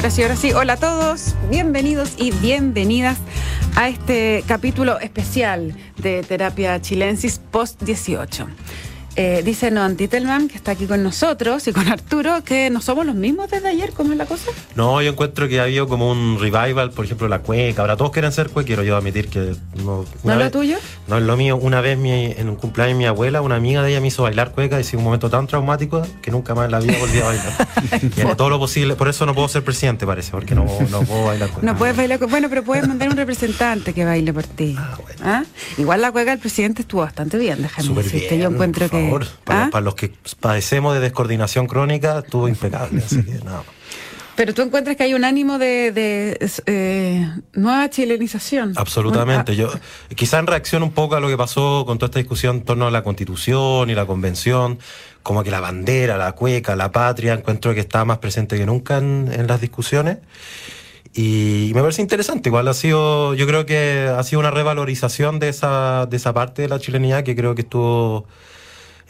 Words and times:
Ahora 0.00 0.10
sí, 0.10 0.22
ahora 0.22 0.36
sí. 0.36 0.52
Hola 0.54 0.72
a 0.72 0.76
todos, 0.78 1.34
bienvenidos 1.50 2.14
y 2.16 2.30
bienvenidas 2.30 3.18
a 3.76 3.90
este 3.90 4.42
capítulo 4.48 4.98
especial 4.98 5.76
de 5.98 6.22
Terapia 6.22 6.80
Chilensis 6.80 7.38
Post 7.38 7.82
18. 7.82 8.46
Eh, 9.16 9.42
dice 9.44 9.70
Noan 9.70 9.96
Titelman, 9.96 10.48
que 10.48 10.56
está 10.56 10.72
aquí 10.72 10.86
con 10.86 11.02
nosotros, 11.02 11.66
y 11.66 11.72
con 11.72 11.88
Arturo, 11.88 12.44
que 12.44 12.70
no 12.70 12.80
somos 12.80 13.04
los 13.04 13.16
mismos 13.16 13.50
desde 13.50 13.68
ayer, 13.68 13.92
¿cómo 13.92 14.12
es 14.12 14.18
la 14.18 14.26
cosa? 14.26 14.50
No, 14.76 15.02
yo 15.02 15.10
encuentro 15.10 15.48
que 15.48 15.58
ha 15.58 15.64
habido 15.64 15.88
como 15.88 16.10
un 16.10 16.38
revival, 16.38 16.92
por 16.92 17.04
ejemplo, 17.04 17.26
la 17.28 17.40
cueca. 17.40 17.82
Ahora 17.82 17.96
todos 17.96 18.12
quieren 18.12 18.30
ser 18.32 18.50
cuequeros, 18.50 18.86
yo 18.86 18.96
admitir 18.96 19.28
que 19.28 19.54
no. 19.84 20.04
¿No 20.22 20.32
es 20.32 20.38
lo 20.38 20.50
tuyo? 20.50 20.76
No 21.08 21.18
es 21.18 21.24
lo 21.24 21.36
mío. 21.36 21.56
Una 21.56 21.80
vez 21.80 21.98
en 22.00 22.48
un 22.48 22.56
cumpleaños 22.56 22.96
mi 22.96 23.06
abuela, 23.06 23.42
una 23.42 23.56
amiga 23.56 23.82
de 23.82 23.90
ella 23.90 24.00
me 24.00 24.08
hizo 24.08 24.22
bailar 24.22 24.52
cueca 24.52 24.80
y 24.80 24.84
fue 24.84 24.98
un 24.98 25.04
momento 25.04 25.28
tan 25.28 25.46
traumático 25.46 26.06
que 26.22 26.30
nunca 26.30 26.54
más 26.54 26.66
en 26.66 26.72
la 26.72 26.80
vida 26.80 26.96
volví 26.98 27.18
a 27.18 27.24
bailar. 27.24 28.36
todo 28.36 28.48
lo 28.48 28.58
posible, 28.58 28.94
por 28.94 29.08
eso 29.08 29.26
no 29.26 29.34
puedo 29.34 29.48
ser 29.48 29.64
presidente, 29.64 30.06
parece, 30.06 30.30
porque 30.30 30.54
no, 30.54 30.64
no 30.90 31.02
puedo 31.02 31.24
bailar 31.24 31.50
cueca. 31.50 31.66
No 31.66 31.76
puedes 31.76 31.96
bailar 31.96 32.18
cueca. 32.18 32.30
Bueno, 32.30 32.48
pero 32.48 32.62
puedes 32.62 32.86
mandar 32.86 33.08
un 33.08 33.16
representante 33.16 33.92
que 33.92 34.04
baile 34.04 34.32
por 34.32 34.44
ti. 34.44 34.76
Ah, 34.78 34.96
bueno. 35.02 35.20
¿Ah? 35.24 35.44
Igual 35.78 36.00
la 36.00 36.12
cueca 36.12 36.30
del 36.30 36.40
presidente 36.40 36.82
estuvo 36.82 37.00
bastante 37.00 37.38
bien, 37.38 37.60
déjame 37.62 38.02
decirte. 38.02 38.38
yo 38.38 38.48
encuentro 38.48 38.88
que. 38.88 38.99
¿Ah? 39.46 39.80
los 39.80 39.94
que 39.94 40.12
padecemos 40.40 40.94
de 40.94 41.00
descoordinación 41.00 41.66
crónica, 41.66 42.20
estuvo 42.24 42.48
impecable. 42.48 43.02
así 43.04 43.22
que 43.22 43.44
nada. 43.44 43.62
Pero 44.40 44.54
tú 44.54 44.62
encuentras 44.62 44.96
que 44.96 45.02
hay 45.02 45.12
un 45.12 45.24
ánimo 45.24 45.58
de, 45.58 46.38
eh, 46.64 47.30
nueva 47.52 47.90
chilenización. 47.90 48.72
Absolutamente. 48.74 49.54
Yo 49.54 49.70
quizá 50.16 50.38
en 50.38 50.46
reacción 50.46 50.82
un 50.82 50.92
poco 50.92 51.14
a 51.14 51.20
lo 51.20 51.28
que 51.28 51.36
pasó 51.36 51.84
con 51.86 51.98
toda 51.98 52.06
esta 52.06 52.20
discusión 52.20 52.56
en 52.56 52.64
torno 52.64 52.86
a 52.86 52.90
la 52.90 53.02
constitución 53.02 53.90
y 53.90 53.94
la 53.94 54.06
convención, 54.06 54.78
como 55.22 55.44
que 55.44 55.50
la 55.50 55.60
bandera, 55.60 56.16
la 56.16 56.32
cueca, 56.32 56.74
la 56.74 56.90
patria, 56.90 57.34
encuentro 57.34 57.74
que 57.74 57.80
está 57.80 58.06
más 58.06 58.16
presente 58.16 58.56
que 58.56 58.64
nunca 58.64 58.96
en, 58.96 59.46
las 59.46 59.60
discusiones. 59.60 60.20
Y 61.12 61.72
me 61.74 61.82
parece 61.82 62.00
interesante, 62.00 62.48
igual 62.48 62.66
ha 62.68 62.72
sido, 62.72 63.34
yo 63.34 63.46
creo 63.46 63.66
que 63.66 64.10
ha 64.16 64.22
sido 64.22 64.40
una 64.40 64.50
revalorización 64.50 65.38
de 65.38 65.50
esa, 65.50 66.06
de 66.06 66.16
esa 66.16 66.32
parte 66.32 66.62
de 66.62 66.68
la 66.68 66.78
chilenidad 66.78 67.24
que 67.24 67.36
creo 67.36 67.54
que 67.54 67.60
estuvo 67.60 68.24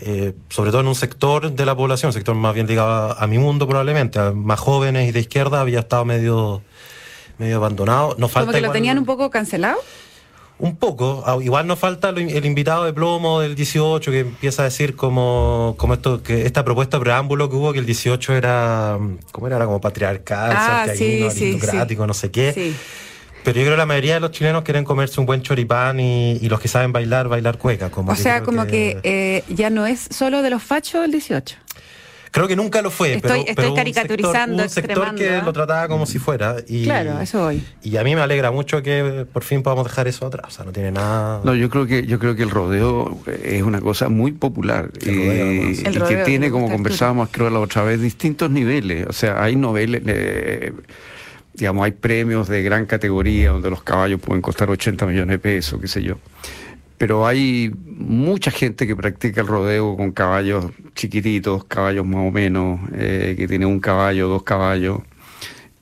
eh, 0.03 0.35
sobre 0.49 0.71
todo 0.71 0.81
en 0.81 0.87
un 0.87 0.95
sector 0.95 1.53
de 1.53 1.67
la 1.67 1.77
población, 1.77 2.09
un 2.09 2.13
sector 2.13 2.35
más 2.35 2.55
bien 2.55 2.67
ligado 2.67 3.19
a, 3.19 3.27
mi 3.27 3.39
mundo 3.39 3.67
probablemente, 3.67 4.19
a 4.19 4.33
más 4.33 4.59
jóvenes 4.59 5.09
y 5.09 5.13
de 5.13 5.21
izquierda, 5.21 5.61
había 5.61 5.81
estado 5.81 6.05
medio, 6.05 6.63
medio 7.39 7.57
abandonado. 7.57 8.15
Nos 8.19 8.33
falta 8.33 8.53
que 8.53 8.61
lo 8.61 8.73
tenían 8.73 8.99
un 8.99 9.05
poco 9.05 9.31
cancelado? 9.31 9.79
Un 10.59 10.77
poco, 10.77 11.23
ah, 11.27 11.39
igual 11.41 11.67
nos 11.67 11.79
falta 11.79 12.11
el 12.11 12.45
invitado 12.45 12.85
de 12.85 12.93
plomo 12.93 13.41
del 13.41 13.55
18 13.55 14.11
que 14.11 14.21
empieza 14.21 14.61
a 14.61 14.67
decir 14.67 14.95
como, 14.95 15.75
como 15.79 15.95
esto, 15.95 16.23
que 16.23 16.45
esta 16.45 16.65
propuesta 16.65 17.01
preámbulo 17.01 17.49
que 17.49 17.57
hubo, 17.57 17.73
que 17.73 17.79
el 17.79 17.87
18 17.87 18.35
era, 18.35 18.99
¿cómo 19.33 19.47
era? 19.47 19.57
Era 19.57 19.65
como 19.65 19.81
patriarcal, 19.81 20.53
ah, 20.55 20.83
aristocrático, 20.83 22.07
no 22.07 22.13
sé 22.13 22.31
qué. 22.31 22.75
Pero 23.45 23.59
yo 23.59 23.63
creo 23.65 23.73
que 23.73 23.79
la 23.79 23.87
mayoría 23.87 24.15
de 24.15 24.21
los 24.21 24.31
chilenos 24.33 24.63
quieren 24.65 24.85
comerse 24.85 25.19
un 25.21 25.27
buen 25.27 25.43
choripán 25.43 25.99
y, 26.01 26.49
los 26.49 26.61
que 26.61 26.69
saben 26.69 26.93
bailar, 26.93 27.29
bailar 27.29 27.59
cueca. 27.59 27.91
Como 27.91 28.13
o 28.13 28.17
sea, 28.17 28.43
como 28.43 28.67
que, 28.67 28.99
eh, 29.03 29.45
ya 29.49 29.71
no 29.71 29.87
es 29.87 30.09
solo 30.11 30.43
de 30.43 30.51
los 30.51 30.63
fachos 30.63 31.05
el 31.05 31.13
18. 31.13 31.57
Creo 32.33 32.47
que 32.47 32.55
nunca 32.55 32.81
lo 32.81 32.91
fue. 32.91 33.15
Estoy, 33.15 33.45
pero, 33.45 33.69
estoy 33.69 33.75
caricaturizando. 33.75 34.63
Un 34.63 34.69
sector, 34.69 35.15
que 35.17 35.39
¿eh? 35.39 35.43
lo 35.43 35.53
trataba 35.53 35.89
como 35.89 36.07
si 36.07 36.21
fuera. 36.21 36.57
Y, 36.69 36.85
claro, 36.85 37.21
eso 37.21 37.47
hoy. 37.47 37.65
Y 37.83 37.97
a 37.97 38.05
mí 38.05 38.15
me 38.15 38.21
alegra 38.21 38.53
mucho 38.53 38.83
que 38.83 39.27
por 39.33 39.43
fin 39.43 39.63
podamos 39.63 39.85
dejar 39.85 40.07
eso 40.07 40.27
atrás. 40.27 40.47
O 40.47 40.51
sea, 40.51 40.65
no 40.65 40.73
tiene 40.73 40.93
nada. 40.93 41.41
No, 41.43 41.55
yo 41.57 41.69
creo 41.69 41.87
que 41.87 42.07
yo 42.07 42.21
creo 42.21 42.37
que 42.37 42.45
el 42.45 42.51
rodeo 42.51 43.19
es 43.43 43.63
una 43.63 43.81
cosa 43.81 44.09
muy 44.09 44.31
popular 44.33 44.91
y, 45.01 45.83
que 45.83 46.23
tiene, 46.25 46.51
como 46.51 46.71
conversábamos 46.71 47.31
creo 47.33 47.51
la 47.51 47.59
otra 47.59 47.83
vez, 47.83 48.01
distintos 48.01 48.49
niveles. 48.49 49.07
O 49.09 49.13
sea, 49.13 49.43
hay 49.43 49.57
noveles. 49.57 50.03
Eh, 50.07 50.73
digamos, 51.61 51.85
hay 51.85 51.93
premios 51.93 52.49
de 52.49 52.63
gran 52.63 52.87
categoría 52.87 53.51
donde 53.51 53.69
los 53.69 53.83
caballos 53.83 54.19
pueden 54.19 54.41
costar 54.41 54.71
80 54.71 55.05
millones 55.07 55.29
de 55.29 55.39
pesos, 55.39 55.79
qué 55.79 55.89
sé 55.89 56.03
yo. 56.03 56.17
Pero 56.97 57.27
hay 57.27 57.71
mucha 57.85 58.51
gente 58.51 58.87
que 58.87 58.97
practica 58.97 59.43
el 59.43 59.47
rodeo 59.47 59.95
con 59.95 60.13
caballos 60.13 60.67
chiquititos, 60.95 61.65
caballos 61.65 62.07
más 62.07 62.27
o 62.27 62.31
menos, 62.31 62.81
eh, 62.95 63.35
que 63.37 63.47
tiene 63.47 63.67
un 63.67 63.79
caballo, 63.79 64.29
dos 64.29 64.43
caballos, 64.43 65.01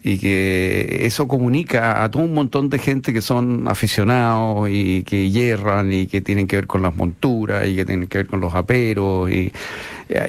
y 0.09 0.19
que 0.19 1.01
eso 1.03 1.29
comunica 1.29 2.03
a 2.03 2.11
todo 2.11 2.23
un 2.23 2.33
montón 2.33 2.71
de 2.71 2.79
gente 2.79 3.13
que 3.13 3.21
son 3.21 3.69
aficionados 3.69 4.69
y 4.71 5.03
que 5.03 5.31
hierran 5.31 5.93
y 5.93 6.07
que 6.07 6.23
tienen 6.23 6.47
que 6.47 6.57
ver 6.57 6.67
con 6.67 6.81
las 6.81 6.97
monturas 6.97 7.69
y 7.69 7.77
que 7.77 7.85
tienen 7.85 8.09
que 8.09 8.19
ver 8.19 8.27
con 8.27 8.41
los 8.41 8.55
aperos 8.55 9.31
y 9.31 9.53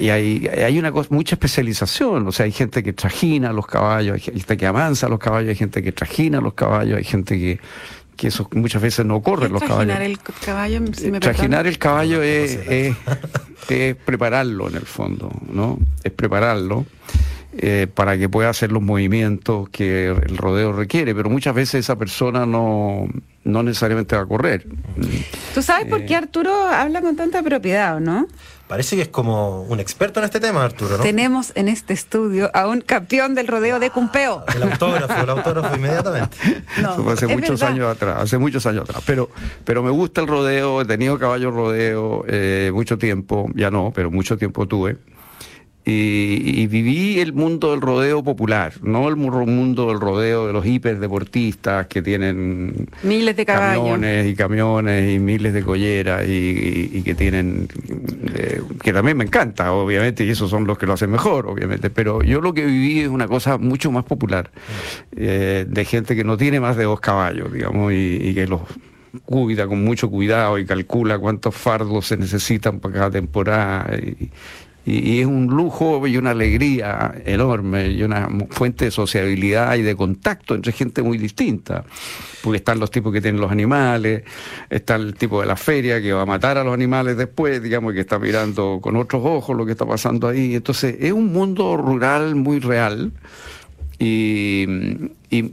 y 0.01 0.09
hay, 0.09 0.45
hay 0.47 0.77
una 0.77 0.91
cosa, 0.91 1.07
mucha 1.11 1.35
especialización, 1.35 2.27
o 2.27 2.33
sea, 2.33 2.45
hay 2.45 2.51
gente 2.51 2.83
que 2.83 2.91
trajina 2.91 3.53
los 3.53 3.65
caballos, 3.65 4.15
hay 4.15 4.19
gente 4.19 4.57
que 4.57 4.65
avanza 4.65 5.07
los 5.07 5.19
caballos, 5.19 5.49
hay 5.51 5.55
gente 5.55 5.81
que 5.81 5.93
trajina 5.93 6.41
los 6.41 6.53
caballos, 6.53 6.97
hay 6.97 7.05
gente 7.05 7.39
que, 7.39 7.59
que 8.17 8.27
eso 8.27 8.49
muchas 8.51 8.81
veces 8.81 9.05
no 9.05 9.21
corren 9.21 9.53
los 9.53 9.63
caballos. 9.63 9.97
El 9.97 10.19
caballo 10.43 10.81
si 10.91 11.09
me 11.09 11.21
trajinar 11.21 11.65
el 11.65 11.77
caballo 11.77 12.21
es, 12.21 12.59
es, 12.67 13.95
prepararlo 13.95 14.67
en 14.67 14.75
el 14.75 14.85
fondo, 14.85 15.31
¿no? 15.49 15.79
Es 16.03 16.11
prepararlo. 16.11 16.85
Eh, 17.57 17.87
para 17.91 18.15
que 18.15 18.29
pueda 18.29 18.49
hacer 18.49 18.71
los 18.71 18.83
movimientos 18.83 19.69
que 19.69 20.09
el 20.09 20.37
rodeo 20.37 20.71
requiere, 20.71 21.15
pero 21.15 21.31
muchas 21.31 21.55
veces 21.55 21.79
esa 21.79 21.95
persona 21.97 22.45
no, 22.45 23.07
no 23.43 23.63
necesariamente 23.63 24.15
va 24.15 24.21
a 24.21 24.25
correr. 24.27 24.67
¿Tú 25.55 25.63
sabes 25.63 25.87
por 25.87 26.05
qué 26.05 26.13
eh, 26.13 26.17
Arturo 26.17 26.53
habla 26.69 27.01
con 27.01 27.15
tanta 27.15 27.41
propiedad, 27.41 27.99
no? 27.99 28.27
Parece 28.67 28.95
que 28.95 29.01
es 29.01 29.07
como 29.07 29.63
un 29.63 29.79
experto 29.79 30.19
en 30.19 30.25
este 30.25 30.39
tema, 30.39 30.63
Arturo, 30.63 30.97
¿no? 30.97 31.03
Tenemos 31.03 31.51
en 31.55 31.69
este 31.69 31.91
estudio 31.91 32.51
a 32.53 32.67
un 32.67 32.81
campeón 32.81 33.33
del 33.33 33.47
rodeo 33.47 33.79
de 33.79 33.89
Cumpeo. 33.89 34.45
El 34.55 34.61
autógrafo, 34.61 35.23
el 35.23 35.29
autógrafo 35.31 35.75
inmediatamente. 35.75 36.37
No, 36.79 37.09
hace 37.09 37.25
muchos 37.25 37.63
años 37.63 37.87
atrás, 37.87 38.17
hace 38.21 38.37
muchos 38.37 38.63
años 38.67 38.83
atrás. 38.83 39.01
Pero, 39.07 39.31
pero 39.65 39.81
me 39.81 39.89
gusta 39.89 40.21
el 40.21 40.27
rodeo, 40.27 40.81
he 40.81 40.85
tenido 40.85 41.17
caballo 41.17 41.49
rodeo 41.49 42.23
eh, 42.27 42.69
mucho 42.73 42.99
tiempo, 42.99 43.49
ya 43.55 43.71
no, 43.71 43.91
pero 43.93 44.11
mucho 44.11 44.37
tiempo 44.37 44.67
tuve 44.67 44.97
y, 45.89 46.67
viví 46.67 47.19
el 47.19 47.33
mundo 47.33 47.71
del 47.71 47.81
rodeo 47.81 48.23
popular, 48.23 48.73
no 48.81 49.07
el 49.07 49.15
mundo 49.15 49.87
del 49.87 49.99
rodeo 49.99 50.47
de 50.47 50.53
los 50.53 50.65
hiperdeportistas 50.65 51.87
que 51.87 52.01
tienen 52.01 52.87
miles 53.03 53.35
de 53.35 53.45
camiones 53.45 54.27
y 54.27 54.35
camiones 54.35 55.13
y 55.13 55.19
miles 55.19 55.53
de 55.53 55.63
colleras 55.63 56.23
y, 56.27 57.01
que 57.03 57.15
tienen, 57.15 57.67
eh, 58.35 58.61
que 58.81 58.93
también 58.93 59.17
me 59.17 59.23
encanta, 59.23 59.71
obviamente, 59.73 60.23
y 60.25 60.29
esos 60.29 60.49
son 60.49 60.67
los 60.67 60.77
que 60.77 60.85
lo 60.85 60.93
hacen 60.93 61.09
mejor, 61.09 61.47
obviamente, 61.47 61.89
pero 61.89 62.21
yo 62.21 62.41
lo 62.41 62.53
que 62.53 62.65
viví 62.65 62.99
es 62.99 63.07
una 63.07 63.27
cosa 63.27 63.57
mucho 63.57 63.91
más 63.91 64.03
popular, 64.03 64.51
eh, 65.15 65.65
de 65.67 65.85
gente 65.85 66.15
que 66.15 66.23
no 66.23 66.37
tiene 66.37 66.59
más 66.59 66.77
de 66.77 66.83
dos 66.83 66.99
caballos, 66.99 67.51
digamos, 67.51 67.93
y, 67.93 68.33
que 68.33 68.45
los 68.47 68.61
cuida 69.25 69.65
con 69.65 69.83
mucho 69.83 70.09
cuidado 70.09 70.59
y 70.59 70.65
calcula 70.65 71.17
cuántos 71.17 71.55
fardos 71.55 72.05
se 72.05 72.17
necesitan 72.17 72.79
para 72.79 72.93
cada 72.93 73.11
temporada 73.11 73.97
y, 73.97 74.29
y, 74.85 75.19
es 75.19 75.25
un 75.25 75.47
lujo 75.47 76.05
y 76.07 76.17
una 76.17 76.31
alegría 76.31 77.13
enorme 77.25 77.89
y 77.89 78.03
una 78.03 78.27
fuente 78.49 78.85
de 78.85 78.91
sociabilidad 78.91 79.75
y 79.75 79.81
de 79.81 79.95
contacto 79.95 80.55
entre 80.55 80.71
gente 80.71 81.01
muy 81.01 81.17
distinta. 81.17 81.83
Porque 82.41 82.57
están 82.57 82.79
los 82.79 82.89
tipos 82.89 83.11
que 83.11 83.21
tienen 83.21 83.41
los 83.41 83.51
animales, 83.51 84.23
está 84.69 84.95
el 84.95 85.13
tipo 85.15 85.41
de 85.41 85.47
la 85.47 85.55
feria 85.55 86.01
que 86.01 86.13
va 86.13 86.21
a 86.21 86.25
matar 86.25 86.57
a 86.57 86.63
los 86.63 86.73
animales 86.73 87.17
después, 87.17 87.61
digamos, 87.61 87.93
que 87.93 87.99
está 87.99 88.17
mirando 88.17 88.79
con 88.81 88.95
otros 88.95 89.21
ojos 89.25 89.55
lo 89.55 89.65
que 89.65 89.73
está 89.73 89.85
pasando 89.85 90.27
ahí. 90.27 90.55
Entonces, 90.55 90.95
es 90.99 91.11
un 91.11 91.31
mundo 91.31 91.75
rural 91.77 92.35
muy 92.35 92.59
real 92.59 93.11
y, 94.01 94.65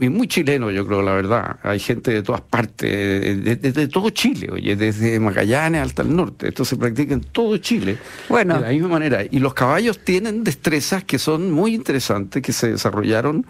muy 0.09 0.27
chileno, 0.27 0.71
yo 0.71 0.87
creo, 0.87 1.01
la 1.01 1.13
verdad. 1.13 1.57
Hay 1.63 1.79
gente 1.79 2.11
de 2.11 2.23
todas 2.23 2.39
partes, 2.41 3.43
de, 3.43 3.87
todo 3.89 4.09
Chile, 4.09 4.47
oye, 4.51 4.77
desde 4.77 5.19
Magallanes 5.19 5.81
hasta 5.81 6.03
el 6.03 6.15
norte. 6.15 6.47
Esto 6.47 6.63
se 6.63 6.77
practica 6.77 7.13
en 7.13 7.21
todo 7.21 7.57
Chile. 7.57 7.97
Bueno. 8.29 8.55
De 8.55 8.61
la 8.61 8.69
misma 8.69 8.87
manera. 8.87 9.23
Y 9.29 9.39
los 9.39 9.53
caballos 9.53 9.99
tienen 9.99 10.45
destrezas 10.45 11.03
que 11.03 11.19
son 11.19 11.51
muy 11.51 11.75
interesantes, 11.75 12.41
que 12.41 12.53
se 12.53 12.71
desarrollaron, 12.71 13.45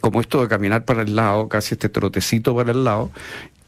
como 0.00 0.20
esto 0.20 0.42
de 0.42 0.48
caminar 0.48 0.84
para 0.84 1.02
el 1.02 1.14
lado, 1.14 1.48
casi 1.48 1.74
este 1.74 1.88
trotecito 1.88 2.56
para 2.56 2.72
el 2.72 2.82
lado, 2.82 3.12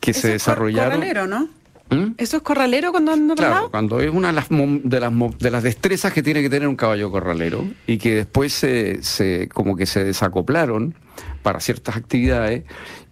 que 0.00 0.12
se 0.12 0.30
desarrollaron. 0.30 1.30
¿no? 1.30 1.48
¿Mm? 1.90 2.14
¿Eso 2.18 2.38
es 2.38 2.42
corralero 2.42 2.90
cuando 2.90 3.12
anda 3.12 3.34
Claro, 3.34 3.70
cuando 3.70 4.00
es 4.00 4.10
una 4.10 4.28
de 4.28 4.34
las, 4.34 4.48
de 4.48 5.00
las, 5.00 5.12
de 5.38 5.50
las 5.50 5.62
destrezas 5.62 6.12
que 6.12 6.22
tiene 6.22 6.42
que 6.42 6.50
tener 6.50 6.68
un 6.68 6.76
caballo 6.76 7.10
corralero 7.10 7.64
y 7.86 7.98
que 7.98 8.14
después 8.14 8.52
se, 8.52 9.02
se, 9.02 9.48
como 9.48 9.76
que 9.76 9.86
se 9.86 10.02
desacoplaron 10.02 10.94
para 11.42 11.60
ciertas 11.60 11.96
actividades 11.96 12.64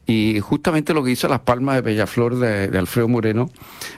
y 0.06 0.41
justamente 0.41 0.93
lo 0.93 1.03
que 1.03 1.12
hizo 1.12 1.29
Las 1.29 1.41
Palmas 1.41 1.76
de 1.76 1.81
Bellaflor 1.82 2.38
de, 2.38 2.69
de, 2.69 2.79
Alfredo 2.79 3.09
Moreno 3.09 3.49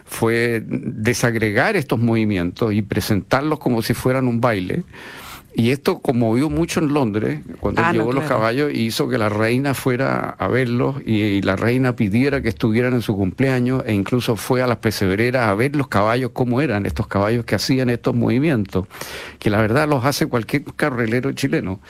fue 0.04 0.62
desagregar 0.66 1.74
estos 1.74 1.98
movimientos 1.98 2.72
y 2.72 2.82
presentarlos 2.82 3.58
como 3.58 3.82
si 3.82 3.94
fueran 3.94 4.28
un 4.28 4.40
baile 4.40 4.84
Y 5.58 5.70
esto 5.70 6.00
conmovió 6.00 6.50
mucho 6.50 6.80
en 6.80 6.92
Londres, 6.92 7.40
cuando 7.60 7.80
Ah, 7.82 7.90
él 7.90 7.96
no, 7.96 8.02
llevó 8.02 8.12
los 8.12 8.24
caballos 8.24 8.70
y 8.74 8.80
hizo 8.82 9.08
que 9.08 9.16
la 9.16 9.30
reina 9.30 9.72
fuera 9.72 10.36
a 10.38 10.48
verlos 10.48 10.96
y, 11.06 11.14
y 11.22 11.40
la 11.40 11.56
reina 11.56 11.96
pidiera 11.96 12.42
que 12.42 12.50
estuvieran 12.50 12.92
en 12.92 13.00
su 13.00 13.16
cumpleaños 13.16 13.82
e 13.86 13.94
incluso 13.94 14.36
fue 14.36 14.60
a 14.60 14.66
las 14.66 14.76
pesebreras 14.76 15.48
a 15.48 15.54
ver 15.54 15.74
los 15.74 15.88
caballos, 15.88 16.32
cómo 16.34 16.60
eran 16.60 16.84
estos 16.84 17.06
caballos 17.06 17.46
que 17.46 17.54
hacían 17.54 17.88
estos 17.88 18.14
movimientos, 18.14 18.86
que 19.38 19.48
la 19.48 19.58
verdad 19.58 19.88
los 19.88 20.04
hace 20.04 20.26
cualquier 20.26 20.64
carrilero 20.76 21.32
chileno. 21.32 21.80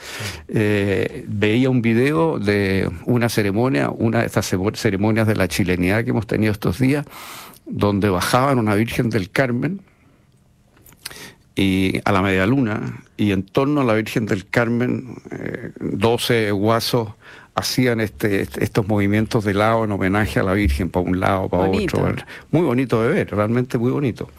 Eh, 0.47 1.25
veía 1.27 1.69
un 1.69 1.81
video 1.81 2.39
de 2.39 2.89
una 3.05 3.27
ceremonia, 3.27 3.89
una 3.89 4.21
de 4.21 4.27
estas 4.27 4.49
ceremonias 4.75 5.27
de 5.27 5.35
la 5.35 5.49
chilenidad 5.49 6.05
que 6.05 6.11
hemos 6.11 6.25
tenido 6.25 6.53
estos 6.53 6.79
días, 6.79 7.05
donde 7.65 8.07
bajaban 8.07 8.59
una 8.59 8.75
Virgen 8.75 9.09
del 9.09 9.29
Carmen, 9.29 9.81
y 11.57 11.99
a 12.05 12.11
la 12.11 12.21
media 12.21 12.45
luna 12.45 13.01
y 13.17 13.31
en 13.31 13.41
torno 13.43 13.81
a 13.81 13.83
la 13.83 13.95
Virgen 13.95 14.27
del 14.27 14.47
Carmen 14.47 15.15
eh, 15.31 15.71
12 15.79 16.51
guasos 16.51 17.09
hacían 17.55 17.99
este, 17.99 18.41
este- 18.41 18.63
estos 18.63 18.87
movimientos 18.87 19.43
de 19.43 19.55
lado 19.55 19.83
en 19.85 19.91
homenaje 19.91 20.39
a 20.39 20.43
la 20.43 20.53
Virgen 20.53 20.91
para 20.91 21.03
un 21.03 21.19
lado 21.19 21.49
para 21.49 21.65
Bonito. 21.65 21.97
otro 21.99 22.15
muy 22.51 22.61
bonito 22.61 23.01
de 23.01 23.09
ver 23.09 23.31
realmente 23.31 23.79
muy 23.79 23.89
bonito. 23.89 24.29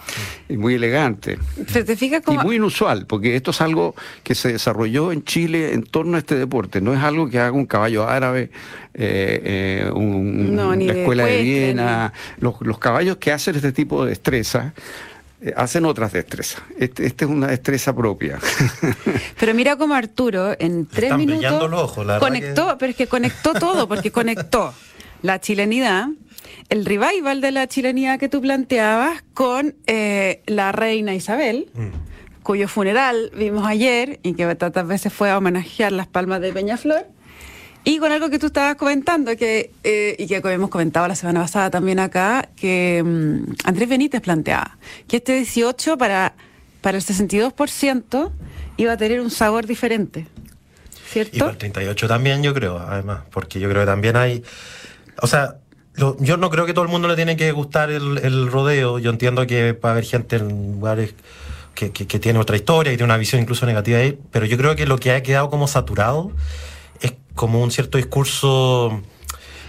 Y 0.49 0.57
muy 0.57 0.75
elegante. 0.75 1.37
Pero 1.73 1.85
te 1.85 1.97
fijas 1.97 2.23
y 2.29 2.39
muy 2.39 2.55
inusual 2.57 3.07
porque 3.07 3.35
esto 3.35 3.51
es 3.51 3.61
algo 3.61 3.97
que 4.23 4.37
se 4.37 4.53
desarrolló 4.53 5.11
en 5.11 5.25
Chile 5.25 5.75
en 5.75 5.83
torno 5.83 6.15
a 6.15 6.21
este 6.21 6.37
deporte. 6.37 6.81
No 6.81 6.95
es 6.95 7.01
algo 7.03 7.29
que 7.29 7.41
haga 7.41 7.51
un 7.51 7.67
caballo 7.67 8.09
árabe 8.09 8.53
eh, 8.95 9.83
eh, 9.85 9.91
un- 9.93 10.55
No, 10.55 10.73
la 10.77 10.93
escuela 10.93 11.25
de 11.27 11.43
Viena. 11.43 12.13
los, 12.39 12.55
los 12.61 12.79
caballos 12.79 13.17
que 13.17 13.33
hacen 13.33 13.57
este 13.57 13.73
tipo 13.73 14.05
de 14.05 14.11
destreza 14.11 14.75
hacen 15.57 15.85
otras 15.85 16.13
destrezas. 16.13 16.63
Este, 16.79 17.07
esta 17.07 17.25
es 17.25 17.31
una 17.31 17.47
destreza 17.49 17.95
propia. 17.95 18.39
Pero 19.41 19.55
mira 19.55 19.77
cómo 19.77 19.95
Arturo 19.95 20.57
en 20.59 20.87
tres 20.87 21.05
están 21.05 21.19
minutos 21.19 21.39
brillando 21.41 21.69
los 21.69 21.83
ojos, 21.83 22.07
la 22.07 22.15
verdad 22.15 22.27
conectó, 22.29 22.77
pero 22.79 22.91
es 22.91 22.97
que 22.97 23.07
conectó 23.07 23.55
todo, 23.55 23.89
porque 23.89 24.11
conectó 24.11 24.75
la 25.23 25.41
chilenidad, 25.41 26.09
el 26.69 26.85
revival 26.85 27.41
de 27.41 27.53
la 27.53 27.67
chilenidad 27.67 28.19
que 28.19 28.29
tú 28.29 28.41
planteabas 28.41 29.23
con 29.35 29.75
eh, 29.87 30.43
la 30.47 30.73
reina 30.73 31.15
Isabel, 31.15 31.69
Mm. 31.75 31.89
cuyo 32.43 32.67
funeral 32.69 33.31
vimos 33.37 33.67
ayer 33.67 34.21
y 34.23 34.35
que 34.35 34.55
tantas 34.55 34.87
veces 34.87 35.13
fue 35.13 35.31
a 35.31 35.39
homenajear 35.39 35.93
las 35.93 36.07
palmas 36.07 36.41
de 36.41 36.53
Peñaflor. 36.53 37.07
Y 37.89 37.99
con 38.01 38.13
algo 38.13 38.29
que 38.29 38.39
tú 38.39 38.49
estabas 38.49 38.77
comentando, 38.77 39.35
que, 39.35 39.71
eh, 39.83 40.15
y 40.19 40.27
que 40.27 40.37
hemos 40.37 40.69
comentado 40.69 41.09
la 41.09 41.15
semana 41.15 41.41
pasada 41.41 41.71
también 41.71 41.99
acá, 41.99 42.51
que 42.55 43.03
mm, 43.03 43.53
Andrés 43.65 43.89
Benítez 43.89 44.21
planteaba 44.21 44.77
que 45.09 45.17
este 45.17 45.37
18 45.37 45.97
para, 45.97 46.35
para 46.83 46.99
el 46.99 47.03
62% 47.03 48.31
iba 48.77 48.93
a 48.93 48.97
tener 48.99 49.23
un 49.23 49.31
sabor 49.31 49.67
diferente. 49.67 50.27
Y 50.91 51.13
¿Cierto? 51.13 51.39
para 51.39 51.53
el 51.53 51.57
38 51.57 52.09
también, 52.09 52.43
yo 52.43 52.53
creo, 52.53 52.79
además, 52.79 53.21
porque 53.31 53.59
yo 53.59 53.71
creo 53.71 53.81
que 53.81 53.87
también 53.87 54.17
hay. 54.17 54.45
O 55.23 55.27
sea, 55.27 55.57
yo 55.97 56.37
no 56.37 56.51
creo 56.51 56.67
que 56.67 56.75
todo 56.75 56.85
el 56.85 56.91
mundo 56.91 57.09
le 57.09 57.17
tiene 57.17 57.39
que 57.39 57.51
gustar 57.53 57.91
el, 57.91 58.49
rodeo. 58.53 58.99
Yo 58.99 59.09
entiendo 59.09 59.47
que 59.47 59.73
va 59.73 59.89
a 59.89 59.93
haber 59.93 60.05
gente 60.05 60.37
en 60.37 60.49
lugares 60.75 61.15
que, 61.75 61.91
que- 61.91 62.07
que 62.07 62.19
tiene 62.19 62.39
otra 62.39 62.57
historia 62.57 62.93
y 62.93 62.97
tiene 62.99 63.07
una 63.07 63.17
visión 63.17 63.41
incluso 63.41 63.65
negativa 63.65 63.97
ahí, 64.01 64.19
pero 64.31 64.45
yo 64.45 64.59
creo 64.59 64.77
que 64.77 64.85
lo 64.85 64.99
que 64.99 65.13
ha 65.13 65.23
quedado 65.23 65.49
como 65.49 65.67
saturado 65.69 66.33
como 67.39 67.63
un 67.63 67.71
cierto 67.71 67.99
discurso 67.99 69.01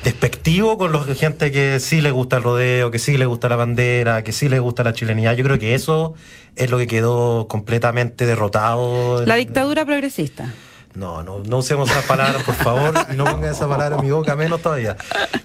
despectivo 0.04 0.77
con 0.80 0.92
la 0.92 1.04
gente 1.13 1.51
que 1.51 1.80
sí 1.80 2.01
le 2.01 2.10
gusta 2.10 2.38
el 2.38 2.44
rodeo, 2.44 2.89
que 2.89 2.98
sí 2.98 3.16
le 3.16 3.27
gusta 3.27 3.48
la 3.48 3.57
bandera, 3.57 4.24
que 4.24 4.31
sí 4.31 4.50
le 4.50 4.57
gusta 4.57 4.83
la 4.83 4.92
chilenidad. 4.94 5.36
Yo 5.36 5.44
creo 5.44 5.60
que 5.60 5.75
eso 5.75 6.16
es 6.56 6.71
lo 6.71 6.80
que 6.80 6.88
quedó 6.88 7.48
completamente 7.48 8.25
derrotado. 8.25 9.24
La 9.24 9.36
dictadura 9.36 9.86
progresista. 9.86 10.51
No, 10.95 11.24
no, 11.24 11.39
no 11.39 11.57
usemos 11.59 11.89
esas 11.89 12.03
palabras, 12.06 12.44
por 12.44 12.56
favor, 12.56 12.94
y 13.12 13.15
no 13.15 13.24
pongan 13.25 13.51
esa 13.51 13.68
palabra 13.69 13.97
en 13.97 14.03
mi 14.06 14.12
boca, 14.12 14.36
menos 14.36 14.62
todavía. 14.62 14.97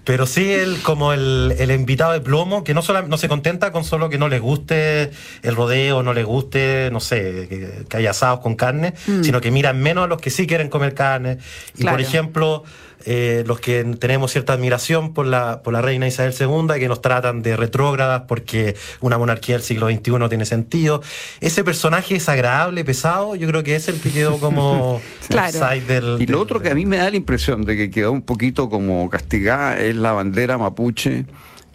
Pero 0.04 0.26
sí 0.26 0.52
el, 0.52 0.80
como 0.82 1.12
el, 1.12 1.54
el 1.58 1.70
invitado 1.70 2.12
de 2.12 2.20
plomo, 2.20 2.64
que 2.64 2.74
no, 2.74 2.82
sola- 2.82 3.02
no 3.02 3.16
se 3.18 3.28
contenta 3.28 3.70
con 3.70 3.84
solo 3.84 4.08
que 4.08 4.18
no 4.18 4.28
les 4.28 4.40
guste 4.40 5.10
el 5.42 5.54
rodeo, 5.54 6.02
no 6.02 6.12
les 6.14 6.24
guste, 6.24 6.88
no 6.92 7.00
sé, 7.00 7.46
que, 7.48 7.84
que 7.88 7.96
haya 7.96 8.10
asados 8.10 8.40
con 8.40 8.54
carne, 8.56 8.94
sino 9.22 9.40
que 9.40 9.50
miran 9.50 9.80
menos 9.80 10.04
a 10.04 10.06
los 10.08 10.20
que 10.20 10.30
sí 10.30 10.46
quieren 10.46 10.68
comer 10.70 10.94
carne. 10.94 11.38
Y 11.76 11.82
Claro. 11.82 11.96
por 11.96 12.00
ejemplo, 12.00 12.64
eh, 13.06 13.44
los 13.46 13.60
que 13.60 13.84
tenemos 13.98 14.32
cierta 14.32 14.52
admiración 14.54 15.12
por 15.14 15.26
la, 15.26 15.62
por 15.62 15.72
la 15.72 15.82
reina 15.82 16.06
Isabel 16.06 16.34
II, 16.38 16.78
que 16.78 16.88
nos 16.88 17.00
tratan 17.02 17.42
de 17.42 17.56
retrógradas 17.56 18.22
porque 18.28 18.74
una 19.00 19.18
monarquía 19.18 19.56
del 19.56 19.62
siglo 19.64 19.88
XXI 19.90 20.12
no 20.18 20.28
tiene 20.28 20.44
sentido. 20.46 21.02
Ese 21.40 21.64
personaje 21.64 22.16
es 22.16 22.28
agradable, 22.28 22.84
pesado, 22.84 23.36
yo 23.36 23.46
creo 23.48 23.62
que 23.62 23.76
es 23.76 23.88
el 23.88 24.00
que 24.00 24.10
quedó 24.10 24.38
como 24.38 25.00
Claro. 25.28 25.58
offside 25.58 25.86
del... 25.86 26.04
Y 26.20 26.26
lo 26.26 26.32
del- 26.32 26.34
otro 26.36 26.60
que 26.60 26.70
a 26.70 26.74
mí 26.74 26.86
me 26.86 26.96
da 26.98 27.10
la 27.10 27.16
impresión 27.16 27.64
de 27.64 27.76
que 27.76 27.90
quedó 27.90 28.12
un 28.12 28.22
poquito 28.22 28.68
como 28.68 29.08
castigada 29.10 29.78
es 29.80 29.96
la 29.96 30.12
bandera 30.12 30.58
mapuche 30.58 31.24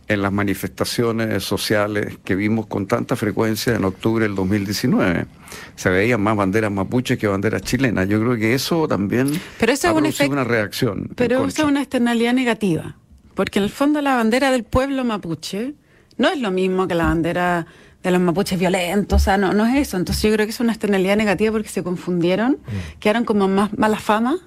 en 0.09 0.23
las 0.23 0.33
manifestaciones 0.33 1.43
sociales 1.43 2.17
que 2.23 2.35
vimos 2.35 2.65
con 2.65 2.87
tanta 2.87 3.15
frecuencia 3.15 3.75
en 3.75 3.85
octubre 3.85 4.25
del 4.25 4.33
2019. 4.35 5.27
Se 5.75 5.89
veían 5.89 6.19
más 6.19 6.35
banderas 6.35 6.71
mapuches 6.71 7.17
que 7.19 7.27
banderas 7.27 7.61
chilenas. 7.61 8.09
Yo 8.09 8.19
creo 8.19 8.35
que 8.35 8.55
eso 8.55 8.87
también 8.87 9.39
Pero 9.59 9.71
eso 9.71 9.87
ha 9.87 10.07
es 10.07 10.19
un 10.19 10.31
una 10.31 10.43
reacción. 10.43 11.11
Pero 11.15 11.45
eso 11.45 11.61
es 11.61 11.67
una 11.67 11.81
externalidad 11.81 12.33
negativa, 12.33 12.97
porque 13.35 13.59
en 13.59 13.65
el 13.65 13.71
fondo 13.71 14.01
la 14.01 14.15
bandera 14.15 14.51
del 14.51 14.63
pueblo 14.63 15.03
mapuche 15.03 15.75
no 16.17 16.27
es 16.27 16.39
lo 16.39 16.49
mismo 16.49 16.87
que 16.87 16.95
la 16.95 17.05
bandera 17.05 17.67
de 18.01 18.11
los 18.11 18.19
mapuches 18.19 18.57
violentos, 18.57 19.21
o 19.21 19.23
sea, 19.23 19.37
no, 19.37 19.53
no 19.53 19.65
es 19.67 19.75
eso. 19.75 19.97
Entonces 19.97 20.23
yo 20.23 20.33
creo 20.33 20.47
que 20.47 20.51
es 20.51 20.59
una 20.59 20.71
externalidad 20.71 21.17
negativa 21.17 21.51
porque 21.51 21.69
se 21.69 21.83
confundieron, 21.83 22.53
Mm. 22.53 22.99
quedaron 22.99 23.25
como 23.25 23.47
más 23.47 23.77
mala 23.77 23.99
fama 23.99 24.37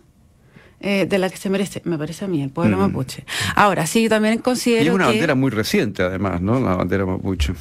eh, 0.83 1.07
de 1.09 1.19
la 1.19 1.31
que 1.31 1.37
se 1.37 1.49
merece, 1.49 1.81
me 1.85 1.97
parece 1.97 2.25
a 2.25 2.29
mí, 2.29 2.43
el 2.43 2.51
pueblo 2.51 2.77
Mm. 2.77 2.81
mapuche. 2.81 3.25
Ahora, 3.55 3.87
sí, 3.87 4.09
también 4.09 4.35
Y 4.35 4.39
considero 4.39 4.91
es 4.91 4.95
una 4.95 5.05
que... 5.07 5.11
bandera 5.13 5.35
muy 5.35 5.51
reciente, 5.51 6.03
además, 6.03 6.41
¿no? 6.43 6.61
La 6.61 6.75
bandera 6.77 7.07
mapuche. 7.07 7.55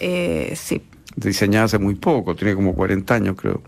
eh, 0.00 0.52
sí, 0.56 0.82
Diseñada 1.16 1.64
hace 1.64 1.78
muy 1.78 1.94
poco, 1.94 2.34
tiene 2.36 2.54
como 2.54 2.74
40 2.74 3.14
años, 3.14 3.36
creo. 3.40 3.62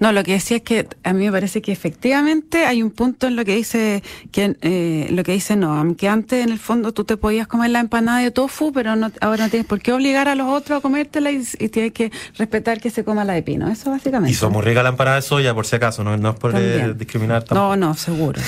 No, 0.00 0.10
lo 0.10 0.24
que 0.24 0.32
decía 0.32 0.56
es 0.56 0.62
que 0.64 0.88
a 1.04 1.12
mí 1.12 1.24
me 1.26 1.30
parece 1.30 1.62
que 1.62 1.70
efectivamente 1.70 2.64
hay 2.66 2.82
un 2.82 2.90
punto 2.90 3.28
en 3.28 3.36
lo 3.36 3.44
que 3.44 3.54
dice 3.54 4.02
que 4.32 4.56
eh, 4.62 5.06
lo 5.10 5.22
que 5.22 5.30
dice 5.32 5.54
Noam, 5.54 5.94
que 5.94 6.08
antes 6.08 6.44
en 6.44 6.50
el 6.50 6.58
fondo 6.58 6.92
tú 6.92 7.04
te 7.04 7.16
podías 7.16 7.46
comer 7.46 7.70
la 7.70 7.78
empanada 7.80 8.18
de 8.18 8.32
tofu, 8.32 8.72
pero 8.72 8.96
no, 8.96 9.12
ahora 9.20 9.44
no 9.44 9.50
tienes 9.50 9.66
por 9.66 9.80
qué 9.80 9.92
obligar 9.92 10.26
a 10.28 10.34
los 10.34 10.48
otros 10.48 10.78
a 10.78 10.82
comértela 10.82 11.30
y, 11.30 11.42
y 11.60 11.68
tienes 11.68 11.92
que 11.92 12.10
respetar 12.36 12.80
que 12.80 12.90
se 12.90 13.04
coma 13.04 13.24
la 13.24 13.34
de 13.34 13.42
pino. 13.44 13.70
Eso 13.70 13.90
básicamente. 13.90 14.32
Y 14.32 14.34
somos 14.34 14.64
rica 14.64 14.82
la 14.82 14.88
empanada 14.88 15.16
de 15.16 15.22
soya, 15.22 15.54
por 15.54 15.66
si 15.66 15.76
acaso, 15.76 16.02
no, 16.02 16.16
no 16.16 16.30
es 16.30 16.36
por 16.36 16.50
eh, 16.50 16.78
También. 16.78 16.98
discriminar 16.98 17.42
No, 17.42 17.46
tampoco. 17.46 17.76
no, 17.76 17.94
seguro. 17.94 18.40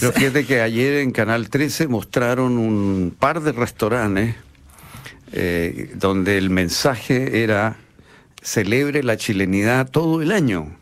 Pero 0.00 0.12
fíjate 0.12 0.46
que 0.46 0.62
ayer 0.62 0.94
en 1.02 1.10
Canal 1.12 1.50
13 1.50 1.88
mostraron 1.88 2.56
un 2.56 3.14
par 3.18 3.42
de 3.42 3.52
restaurantes 3.52 4.34
eh, 5.32 5.90
donde 5.96 6.38
el 6.38 6.50
mensaje 6.50 7.42
era 7.42 7.76
celebre 8.42 9.02
la 9.02 9.16
chilenidad 9.16 9.90
todo 9.90 10.22
el 10.22 10.32
año. 10.32 10.76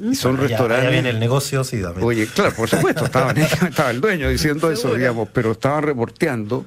Y 0.00 0.14
son 0.16 0.32
Bueno, 0.32 0.48
ya- 0.48 0.56
restaurantes. 0.56 0.84
ya 0.86 0.90
viene 0.90 1.10
el 1.10 1.20
negocio, 1.20 1.62
sí, 1.64 1.80
también. 1.80 2.04
Oye, 2.06 2.26
claro, 2.26 2.52
por 2.54 2.68
supuesto, 2.68 3.04
estaban, 3.04 3.36
estaba 3.68 3.90
el 3.90 4.00
dueño 4.00 4.28
diciendo 4.28 4.70
eso, 4.70 4.94
digamos, 4.94 5.28
pero 5.32 5.52
estaban 5.52 5.84
reporteando 5.84 6.66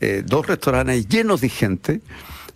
eh, 0.00 0.22
dos 0.24 0.46
restaurantes 0.46 1.06
llenos 1.08 1.40
de 1.40 1.48
gente, 1.50 2.00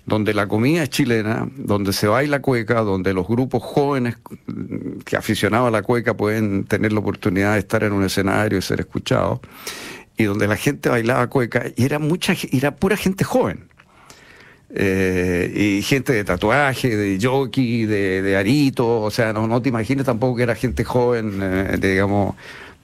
donde 0.06 0.32
la 0.32 0.46
comida 0.46 0.82
es 0.84 0.88
chilena, 0.90 1.46
donde 1.56 1.92
se 1.92 2.06
baila 2.06 2.40
cueca, 2.40 2.80
donde 2.80 3.12
los 3.12 3.28
grupos 3.28 3.62
jóvenes 3.62 4.16
mm, 4.46 5.00
que 5.04 5.16
aficionados 5.18 5.68
a 5.68 5.70
la 5.70 5.82
cueca 5.82 6.14
pueden 6.16 6.64
tener 6.64 6.92
la 6.94 7.00
oportunidad 7.00 7.52
de 7.54 7.58
estar 7.58 7.84
en 7.84 7.92
un 7.92 8.02
escenario 8.04 8.58
y 8.58 8.62
ser 8.62 8.80
escuchados, 8.80 9.40
y 10.16 10.24
donde 10.24 10.48
la 10.48 10.56
gente 10.56 10.88
bailaba 10.88 11.26
cueca, 11.26 11.64
y 11.76 11.84
era 11.84 11.98
mucha, 11.98 12.34
era 12.50 12.74
pura 12.74 12.96
gente 12.96 13.24
joven. 13.24 13.67
Eh, 14.74 15.50
y 15.78 15.82
gente 15.82 16.12
de 16.12 16.24
tatuaje, 16.24 16.94
de 16.94 17.18
jockey, 17.20 17.86
de, 17.86 18.20
de 18.22 18.36
arito, 18.36 19.00
o 19.00 19.10
sea, 19.10 19.32
no, 19.32 19.46
no 19.48 19.62
te 19.62 19.70
imagines 19.70 20.04
tampoco 20.04 20.36
que 20.36 20.42
era 20.42 20.54
gente 20.54 20.84
joven, 20.84 21.38
eh, 21.42 21.78
digamos, 21.80 22.34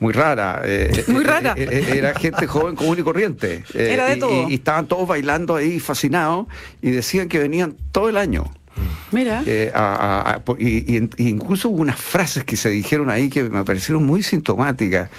muy 0.01 0.13
rara. 0.13 0.63
eh, 0.65 1.05
Muy 1.09 1.25
rara. 1.25 1.55
era 1.57 2.15
gente 2.15 2.47
joven 2.47 2.75
común 2.75 2.99
y 2.99 3.03
corriente. 3.03 3.65
Era 3.75 4.07
de 4.07 4.17
todo. 4.17 4.49
Y, 4.49 4.53
y 4.53 4.55
estaban 4.55 4.87
todos 4.87 5.07
bailando 5.07 5.57
ahí 5.57 5.79
fascinados 5.79 6.47
y 6.83 6.91
decían 6.91 7.29
que 7.29 7.39
venían 7.39 7.77
todo 7.93 8.09
el 8.09 8.17
año. 8.17 8.45
Mira. 9.13 9.45
A- 9.75 9.95
a- 9.95 10.31
a- 10.33 10.39
po- 10.45 10.57
y, 10.59 10.85
y 10.93 10.97
en- 10.97 11.11
y 11.17 11.29
incluso 11.29 11.69
hubo 11.69 11.81
unas 11.83 12.01
frases 12.01 12.45
que 12.45 12.57
se 12.57 12.71
dijeron 12.71 13.09
ahí 13.11 13.29
que 13.31 13.45
me 13.45 13.63
parecieron 13.65 14.05
muy 14.05 14.23
sintomáticas. 14.23 15.11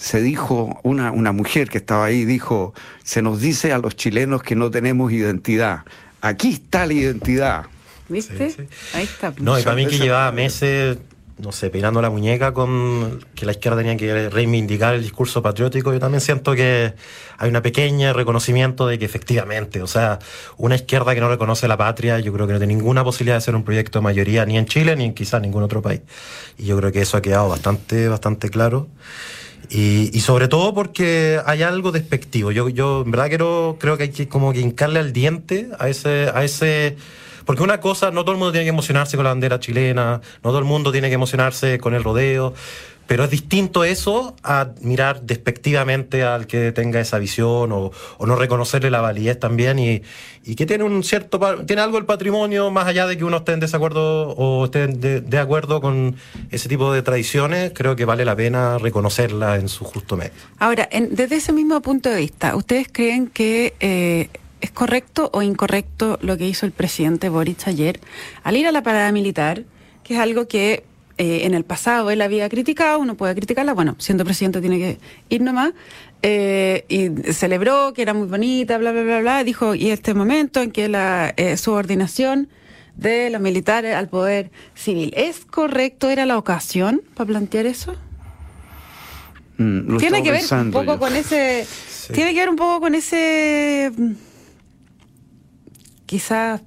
Se 0.00 0.22
dijo, 0.22 0.80
una, 0.82 1.12
una 1.12 1.32
mujer 1.32 1.68
que 1.68 1.76
estaba 1.76 2.06
ahí 2.06 2.24
dijo, 2.24 2.72
se 3.04 3.20
nos 3.20 3.40
dice 3.40 3.74
a 3.74 3.78
los 3.78 3.96
chilenos 3.96 4.42
que 4.42 4.56
no 4.56 4.70
tenemos 4.70 5.12
identidad. 5.12 5.80
Aquí 6.22 6.52
está 6.52 6.86
la 6.86 6.94
identidad. 6.94 7.64
¿Viste? 8.08 8.50
sí, 8.50 8.56
sí. 8.56 8.68
Ahí 8.94 9.04
está. 9.04 9.34
No, 9.38 9.58
y 9.58 9.62
para 9.62 9.76
mí 9.76 9.86
que 9.86 9.98
llevaba 9.98 10.32
meses 10.32 10.98
no 11.40 11.52
sé, 11.52 11.70
peinando 11.70 12.02
la 12.02 12.10
muñeca 12.10 12.52
con 12.52 13.24
que 13.34 13.46
la 13.46 13.52
izquierda 13.52 13.78
tenía 13.78 13.96
que 13.96 14.28
reivindicar 14.28 14.94
el 14.94 15.02
discurso 15.02 15.42
patriótico, 15.42 15.92
yo 15.92 15.98
también 15.98 16.20
siento 16.20 16.54
que 16.54 16.94
hay 17.38 17.48
una 17.48 17.62
pequeña 17.62 18.12
reconocimiento 18.12 18.86
de 18.86 18.98
que 18.98 19.04
efectivamente, 19.04 19.82
o 19.82 19.86
sea, 19.86 20.18
una 20.56 20.74
izquierda 20.74 21.14
que 21.14 21.20
no 21.20 21.28
reconoce 21.28 21.68
la 21.68 21.76
patria, 21.76 22.18
yo 22.20 22.32
creo 22.32 22.46
que 22.46 22.52
no 22.52 22.58
tiene 22.58 22.74
ninguna 22.74 23.04
posibilidad 23.04 23.36
de 23.36 23.40
ser 23.40 23.54
un 23.54 23.64
proyecto 23.64 23.98
de 23.98 24.02
mayoría 24.02 24.44
ni 24.44 24.58
en 24.58 24.66
Chile 24.66 24.94
ni 24.96 25.04
en 25.04 25.14
quizás 25.14 25.40
ningún 25.40 25.62
otro 25.62 25.82
país. 25.82 26.00
Y 26.58 26.66
yo 26.66 26.76
creo 26.76 26.92
que 26.92 27.00
eso 27.00 27.16
ha 27.16 27.22
quedado 27.22 27.48
bastante, 27.48 28.08
bastante 28.08 28.50
claro. 28.50 28.88
Y, 29.68 30.10
y, 30.16 30.20
sobre 30.20 30.48
todo 30.48 30.74
porque 30.74 31.40
hay 31.46 31.62
algo 31.62 31.92
despectivo. 31.92 32.50
Yo, 32.50 32.68
yo 32.68 33.02
en 33.04 33.10
verdad 33.10 33.28
quiero, 33.28 33.76
creo 33.78 33.96
que 33.96 34.04
hay 34.04 34.08
que 34.10 34.26
como 34.26 34.52
que 34.52 34.60
hincarle 34.60 34.98
al 34.98 35.12
diente 35.12 35.68
a 35.78 35.88
ese, 35.88 36.30
a 36.34 36.42
ese 36.42 36.96
porque 37.50 37.64
una 37.64 37.80
cosa, 37.80 38.12
no 38.12 38.22
todo 38.22 38.32
el 38.32 38.38
mundo 38.38 38.52
tiene 38.52 38.64
que 38.64 38.70
emocionarse 38.70 39.16
con 39.16 39.24
la 39.24 39.30
bandera 39.30 39.58
chilena, 39.58 40.20
no 40.44 40.50
todo 40.50 40.60
el 40.60 40.64
mundo 40.64 40.92
tiene 40.92 41.08
que 41.08 41.14
emocionarse 41.14 41.78
con 41.78 41.94
el 41.94 42.04
rodeo, 42.04 42.54
pero 43.10 43.24
es 43.24 43.30
distinto 43.30 43.82
eso 43.82 44.36
a 44.44 44.68
mirar 44.82 45.22
despectivamente 45.22 46.22
al 46.22 46.46
que 46.46 46.70
tenga 46.70 47.00
esa 47.00 47.18
visión 47.18 47.72
o, 47.72 47.90
no 48.24 48.36
reconocerle 48.36 48.88
la 48.88 49.00
validez 49.00 49.36
también 49.36 49.80
y, 49.80 50.02
que 50.54 50.64
tiene 50.64 50.84
un 50.84 51.02
cierto 51.02 51.40
tiene 51.66 51.82
algo 51.82 51.98
el 51.98 52.06
patrimonio 52.06 52.70
más 52.70 52.86
allá 52.86 53.08
de 53.08 53.18
que 53.18 53.24
uno 53.24 53.38
esté 53.38 53.50
en 53.50 53.58
desacuerdo 53.58 54.28
o 54.36 54.66
esté 54.66 54.86
de, 54.86 55.38
acuerdo 55.40 55.80
con 55.80 56.14
ese 56.52 56.68
tipo 56.68 56.92
de 56.92 57.02
tradiciones, 57.02 57.72
creo 57.74 57.96
que 57.96 58.04
vale 58.04 58.24
la 58.24 58.36
pena 58.36 58.78
reconocerla 58.78 59.56
en 59.56 59.68
su 59.68 59.84
justo 59.84 60.16
medio. 60.16 60.30
Ahora, 60.60 60.88
desde 61.10 61.34
ese 61.34 61.52
mismo 61.52 61.80
punto 61.82 62.10
de 62.10 62.16
vista, 62.16 62.54
¿ustedes 62.54 62.86
creen 62.92 63.26
que 63.26 63.74
eh, 63.80 64.28
¿Es 64.60 64.70
correcto 64.70 65.30
o 65.32 65.42
incorrecto 65.42 66.16
lo 66.20 66.36
que 66.36 66.46
hizo 66.46 66.64
el 66.64 66.70
presidente 66.72 67.28
Boric 67.28 67.66
ayer 67.66 67.98
al 68.44 68.56
ir 68.56 68.68
a 68.68 68.72
la 68.72 68.84
parada 68.84 69.10
militar, 69.10 69.64
que 70.04 70.14
es 70.14 70.20
algo 70.20 70.46
que 70.46 70.84
eh, 71.20 71.44
en 71.44 71.52
el 71.52 71.64
pasado 71.64 72.10
él 72.10 72.22
había 72.22 72.48
criticado, 72.48 72.98
uno 72.98 73.14
puede 73.14 73.34
criticarla, 73.34 73.74
bueno, 73.74 73.94
siendo 73.98 74.24
presidente 74.24 74.62
tiene 74.62 74.78
que 74.78 74.98
ir 75.28 75.42
nomás, 75.42 75.74
eh, 76.22 76.86
y 76.88 77.10
celebró 77.34 77.92
que 77.92 78.00
era 78.00 78.14
muy 78.14 78.26
bonita, 78.26 78.78
bla, 78.78 78.90
bla, 78.90 79.02
bla, 79.02 79.20
bla, 79.20 79.44
dijo, 79.44 79.74
y 79.74 79.90
este 79.90 80.14
momento 80.14 80.62
en 80.62 80.70
que 80.70 80.88
la 80.88 81.34
eh, 81.36 81.58
subordinación 81.58 82.48
de 82.96 83.28
los 83.28 83.42
militares 83.42 83.94
al 83.96 84.08
poder 84.08 84.50
civil, 84.74 85.12
¿es 85.14 85.44
correcto, 85.44 86.08
era 86.08 86.24
la 86.24 86.38
ocasión 86.38 87.02
para 87.12 87.26
plantear 87.26 87.66
eso? 87.66 87.94
Mm, 89.58 89.98
tiene 89.98 90.22
que 90.22 90.32
ver 90.32 90.44
un 90.50 90.70
poco 90.70 90.98
con 90.98 91.14
ese... 91.14 91.66
Tiene 92.14 92.32
que 92.32 92.40
ver 92.40 92.48
un 92.48 92.56
poco 92.56 92.80
con 92.80 92.94
ese 92.94 93.92
quizás... 96.06 96.62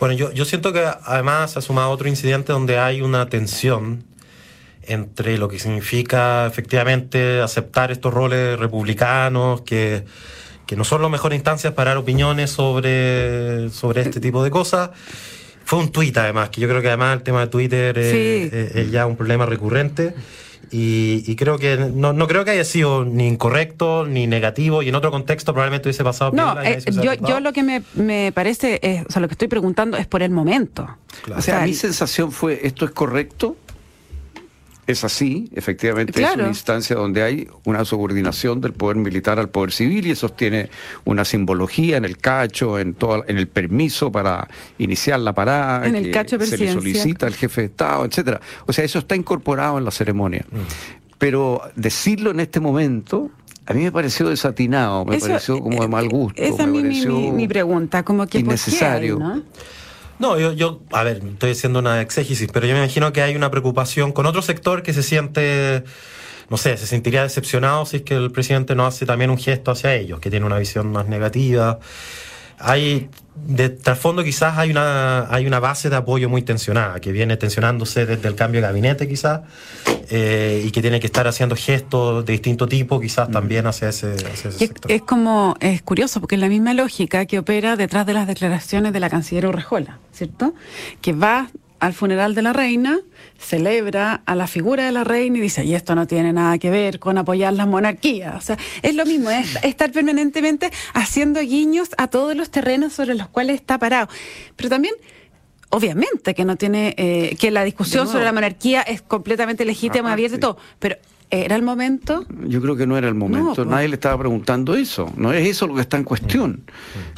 Bueno, 0.00 0.14
yo, 0.14 0.32
yo 0.32 0.46
siento 0.46 0.72
que 0.72 0.82
además 1.04 1.58
ha 1.58 1.60
sumado 1.60 1.90
otro 1.90 2.08
incidente 2.08 2.52
donde 2.52 2.78
hay 2.78 3.02
una 3.02 3.28
tensión 3.28 4.02
entre 4.82 5.36
lo 5.36 5.46
que 5.46 5.58
significa 5.58 6.46
efectivamente 6.46 7.42
aceptar 7.42 7.92
estos 7.92 8.12
roles 8.12 8.58
republicanos, 8.58 9.60
que, 9.60 10.04
que 10.66 10.74
no 10.74 10.84
son 10.84 11.02
las 11.02 11.10
mejores 11.10 11.36
instancias 11.36 11.74
para 11.74 11.90
dar 11.90 11.98
opiniones 11.98 12.50
sobre, 12.50 13.68
sobre 13.68 14.00
este 14.00 14.20
tipo 14.20 14.42
de 14.42 14.50
cosas. 14.50 14.88
Fue 15.66 15.78
un 15.78 15.92
tuit 15.92 16.16
además, 16.16 16.48
que 16.48 16.62
yo 16.62 16.68
creo 16.68 16.80
que 16.80 16.88
además 16.88 17.18
el 17.18 17.22
tema 17.22 17.42
de 17.42 17.46
Twitter 17.48 17.98
es 17.98 18.90
ya 18.90 19.04
un 19.04 19.16
problema 19.16 19.44
recurrente. 19.44 20.14
Y, 20.72 21.34
creo 21.36 21.58
que 21.58 21.76
no, 21.76 22.12
no, 22.12 22.28
creo 22.28 22.44
que 22.44 22.52
haya 22.52 22.64
sido 22.64 23.04
ni 23.04 23.26
incorrecto 23.26 24.06
ni 24.06 24.28
negativo 24.28 24.82
y 24.82 24.88
en 24.88 24.94
otro 24.94 25.10
contexto 25.10 25.52
probablemente 25.52 25.88
hubiese 25.88 26.04
pasado 26.04 26.30
no 26.32 26.62
eh, 26.62 26.80
yo, 27.02 27.14
yo 27.14 27.40
lo 27.40 27.52
que 27.52 27.64
me, 27.64 27.82
me, 27.94 28.30
parece 28.32 28.78
es, 28.82 29.04
o 29.04 29.10
sea 29.10 29.20
lo 29.20 29.26
que 29.26 29.34
estoy 29.34 29.48
preguntando 29.48 29.96
es 29.96 30.06
por 30.06 30.22
el 30.22 30.30
momento. 30.30 30.88
O 31.34 31.42
sea 31.42 31.62
mi 31.62 31.74
sensación 31.74 32.30
fue 32.30 32.60
esto 32.62 32.84
es 32.84 32.92
correcto 32.92 33.56
es 34.90 35.04
así, 35.04 35.50
efectivamente 35.54 36.22
es 36.22 36.34
una 36.34 36.48
instancia 36.48 36.96
donde 36.96 37.22
hay 37.22 37.48
una 37.64 37.84
subordinación 37.84 38.60
del 38.60 38.72
poder 38.72 38.96
militar 38.96 39.38
al 39.38 39.48
poder 39.48 39.72
civil 39.72 40.06
y 40.06 40.10
eso 40.10 40.28
tiene 40.28 40.70
una 41.04 41.24
simbología 41.24 41.96
en 41.96 42.04
el 42.04 42.18
cacho, 42.18 42.78
en 42.78 42.94
todo, 42.94 43.24
en 43.26 43.38
el 43.38 43.48
permiso 43.48 44.10
para 44.12 44.48
iniciar 44.78 45.20
la 45.20 45.32
parada, 45.32 45.86
en 45.86 45.96
el 45.96 46.10
cacho 46.10 46.38
se 46.40 46.58
le 46.58 46.72
solicita 46.72 47.26
al 47.26 47.34
jefe 47.34 47.62
de 47.62 47.66
Estado, 47.68 48.04
etcétera. 48.04 48.40
O 48.66 48.72
sea, 48.72 48.84
eso 48.84 48.98
está 48.98 49.16
incorporado 49.16 49.78
en 49.78 49.84
la 49.84 49.90
ceremonia. 49.90 50.44
Mm. 50.50 50.56
Pero 51.18 51.62
decirlo 51.76 52.30
en 52.30 52.40
este 52.40 52.60
momento 52.60 53.30
a 53.66 53.72
mí 53.72 53.82
me 53.82 53.92
pareció 53.92 54.28
desatinado, 54.28 55.04
me 55.04 55.18
pareció 55.18 55.60
como 55.60 55.82
de 55.82 55.88
mal 55.88 56.08
gusto. 56.08 56.42
Esa 56.42 56.64
es 56.64 56.68
mi, 56.68 57.46
pregunta, 57.46 58.02
como 58.02 58.26
que 58.26 58.40
innecesario. 58.40 59.18
¿no? 59.18 59.42
No, 60.20 60.38
yo, 60.38 60.52
yo, 60.52 60.82
a 60.92 61.02
ver, 61.02 61.22
estoy 61.24 61.52
haciendo 61.52 61.78
una 61.78 62.02
exégesis, 62.02 62.50
pero 62.52 62.66
yo 62.66 62.74
me 62.74 62.80
imagino 62.80 63.10
que 63.10 63.22
hay 63.22 63.34
una 63.34 63.50
preocupación 63.50 64.12
con 64.12 64.26
otro 64.26 64.42
sector 64.42 64.82
que 64.82 64.92
se 64.92 65.02
siente, 65.02 65.82
no 66.50 66.58
sé, 66.58 66.76
se 66.76 66.86
sentiría 66.86 67.22
decepcionado 67.22 67.86
si 67.86 67.96
es 67.96 68.02
que 68.02 68.16
el 68.16 68.30
presidente 68.30 68.74
no 68.74 68.86
hace 68.86 69.06
también 69.06 69.30
un 69.30 69.38
gesto 69.38 69.70
hacia 69.70 69.94
ellos, 69.94 70.20
que 70.20 70.28
tiene 70.28 70.44
una 70.44 70.58
visión 70.58 70.92
más 70.92 71.08
negativa. 71.08 71.78
Hay 72.58 73.08
de 73.46 73.68
trasfondo 73.70 74.22
quizás 74.22 74.58
hay 74.58 74.70
una 74.70 75.32
hay 75.32 75.46
una 75.46 75.60
base 75.60 75.90
de 75.90 75.96
apoyo 75.96 76.28
muy 76.28 76.42
tensionada 76.42 77.00
que 77.00 77.12
viene 77.12 77.36
tensionándose 77.36 78.06
desde 78.06 78.28
el 78.28 78.34
cambio 78.34 78.60
de 78.60 78.66
gabinete 78.66 79.08
quizás 79.08 79.42
eh, 80.10 80.62
y 80.64 80.70
que 80.70 80.80
tiene 80.80 81.00
que 81.00 81.06
estar 81.06 81.26
haciendo 81.26 81.56
gestos 81.56 82.24
de 82.24 82.32
distinto 82.32 82.66
tipo 82.66 83.00
quizás 83.00 83.30
también 83.30 83.66
hacia 83.66 83.88
ese, 83.90 84.18
sector. 84.50 84.90
Es 84.90 85.02
como 85.02 85.56
es 85.60 85.82
curioso 85.82 86.20
porque 86.20 86.34
es 86.36 86.40
la 86.40 86.48
misma 86.48 86.74
lógica 86.74 87.26
que 87.26 87.38
opera 87.38 87.76
detrás 87.76 88.06
de 88.06 88.14
las 88.14 88.26
declaraciones 88.26 88.92
de 88.92 89.00
la 89.00 89.10
canciller 89.10 89.46
Urrejola, 89.46 89.98
¿cierto? 90.12 90.54
Que 91.00 91.12
va 91.12 91.48
al 91.80 91.94
funeral 91.94 92.34
de 92.34 92.42
la 92.42 92.52
reina, 92.52 93.00
celebra 93.38 94.22
a 94.26 94.34
la 94.34 94.46
figura 94.46 94.84
de 94.84 94.92
la 94.92 95.02
reina 95.02 95.38
y 95.38 95.40
dice, 95.40 95.64
y 95.64 95.74
esto 95.74 95.94
no 95.94 96.06
tiene 96.06 96.32
nada 96.32 96.58
que 96.58 96.70
ver 96.70 96.98
con 96.98 97.18
apoyar 97.18 97.54
la 97.54 97.66
monarquía. 97.66 98.34
O 98.36 98.40
sea, 98.40 98.58
es 98.82 98.94
lo 98.94 99.04
mismo, 99.06 99.30
es 99.30 99.56
estar 99.64 99.90
permanentemente 99.90 100.70
haciendo 100.92 101.40
guiños 101.40 101.90
a 101.96 102.08
todos 102.08 102.36
los 102.36 102.50
terrenos 102.50 102.92
sobre 102.92 103.14
los 103.14 103.28
cuales 103.28 103.56
está 103.56 103.78
parado. 103.78 104.08
Pero 104.56 104.68
también 104.68 104.94
obviamente 105.70 106.34
que 106.34 106.44
no 106.44 106.56
tiene 106.56 106.94
eh, 106.98 107.36
que 107.38 107.50
la 107.50 107.64
discusión 107.64 108.08
sobre 108.08 108.24
la 108.24 108.32
monarquía 108.32 108.82
es 108.82 109.02
completamente 109.02 109.64
legítima, 109.64 110.12
abierta 110.12 110.36
y 110.36 110.40
todo, 110.40 110.58
pero 110.78 110.96
¿Era 111.30 111.54
el 111.54 111.62
momento? 111.62 112.26
Yo 112.46 112.60
creo 112.60 112.74
que 112.74 112.86
no 112.86 112.98
era 112.98 113.06
el 113.06 113.14
momento. 113.14 113.54
Pues. 113.54 113.68
Nadie 113.68 113.86
le 113.88 113.94
estaba 113.94 114.18
preguntando 114.18 114.74
eso. 114.74 115.12
No 115.16 115.32
es 115.32 115.46
eso 115.46 115.68
lo 115.68 115.76
que 115.76 115.82
está 115.82 115.96
en 115.96 116.02
cuestión. 116.02 116.64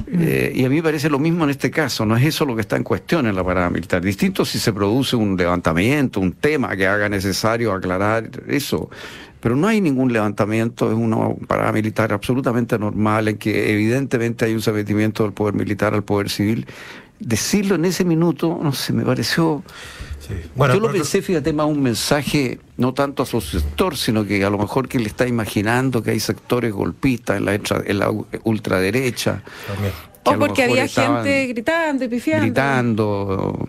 Mm. 0.07 0.21
Eh, 0.21 0.52
y 0.54 0.64
a 0.66 0.69
mí 0.69 0.76
me 0.76 0.83
parece 0.83 1.09
lo 1.09 1.19
mismo 1.19 1.45
en 1.45 1.50
este 1.50 1.71
caso. 1.71 2.04
No 2.04 2.14
es 2.16 2.25
eso 2.25 2.45
lo 2.45 2.54
que 2.54 2.61
está 2.61 2.76
en 2.76 2.85
cuestión 2.85 3.26
en 3.26 3.35
la 3.35 3.42
parada 3.42 3.71
militar. 3.71 4.02
Distinto 4.02 4.45
si 4.45 4.59
se 4.59 4.73
produce 4.73 5.16
un 5.16 5.37
levantamiento, 5.37 6.21
un 6.21 6.33
tema 6.33 6.76
que 6.76 6.87
haga 6.87 7.09
necesario 7.09 7.73
aclarar 7.73 8.28
eso. 8.49 8.90
Pero 9.40 9.57
no 9.57 9.66
hay 9.66 9.81
ningún 9.81 10.12
levantamiento, 10.12 10.92
es 10.92 10.97
una 10.97 11.16
parada 11.49 11.73
militar 11.73 12.12
absolutamente 12.12 12.78
normal 12.78 13.28
en 13.28 13.38
que 13.38 13.73
evidentemente 13.73 14.45
hay 14.45 14.54
un 14.54 14.61
sometimiento 14.61 15.25
del 15.25 15.33
poder 15.33 15.54
militar 15.54 15.95
al 15.95 16.04
poder 16.04 16.28
civil. 16.28 16.66
Decirlo 17.25 17.76
en 17.76 17.85
ese 17.85 18.05
minuto, 18.05 18.59
no 18.62 18.73
sé, 18.73 18.93
me 18.93 19.05
pareció 19.05 19.62
yo 20.57 20.81
lo 20.81 20.93
pensé, 20.93 21.23
fíjate, 21.23 21.52
más 21.52 21.67
un 21.67 21.83
mensaje, 21.83 22.59
no 22.76 22.95
tanto 22.95 23.23
a 23.23 23.26
su 23.26 23.41
sector, 23.41 23.97
sino 23.97 24.25
que 24.25 24.45
a 24.45 24.50
lo 24.50 24.59
mejor 24.59 24.88
que 24.88 24.99
le 24.99 25.07
está 25.07 25.26
imaginando 25.26 26.02
que 26.02 26.12
hay 26.12 26.21
sectores 26.21 26.73
golpistas 26.73 27.38
en 27.38 27.45
la, 27.47 27.55
en 27.55 27.99
la 27.99 28.12
ultraderecha. 28.45 29.43
O 30.25 30.38
porque 30.38 30.64
había 30.64 30.87
gente 30.87 31.47
gritando 31.49 32.05
y 32.05 32.09
pifiando. 32.09 32.45
Gritando. 32.45 33.69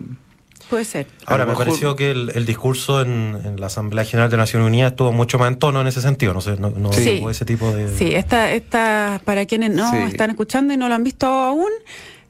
Puede 0.70 0.84
ser. 0.84 1.06
Ahora, 1.26 1.44
me 1.44 1.54
pareció 1.54 1.94
que 1.94 2.10
el, 2.10 2.46
discurso 2.46 3.02
en, 3.02 3.56
la 3.58 3.66
Asamblea 3.66 4.04
General 4.04 4.30
de 4.30 4.36
Naciones 4.36 4.66
Unidas 4.66 4.92
estuvo 4.92 5.12
mucho 5.12 5.38
más 5.38 5.48
en 5.48 5.58
tono 5.58 5.80
en 5.80 5.86
ese 5.86 6.00
sentido, 6.00 6.32
no 6.32 6.40
sé, 6.40 6.56
no, 6.56 6.70
no 6.70 6.90
ese 6.90 7.44
tipo 7.44 7.70
de... 7.72 7.94
Sí, 7.96 8.14
esta, 8.14 8.50
esta, 8.52 9.20
para 9.24 9.44
quienes 9.46 9.70
no 9.72 9.92
están 10.06 10.30
escuchando 10.30 10.72
y 10.72 10.76
no 10.76 10.88
lo 10.88 10.94
han 10.94 11.04
visto 11.04 11.26
aún, 11.26 11.70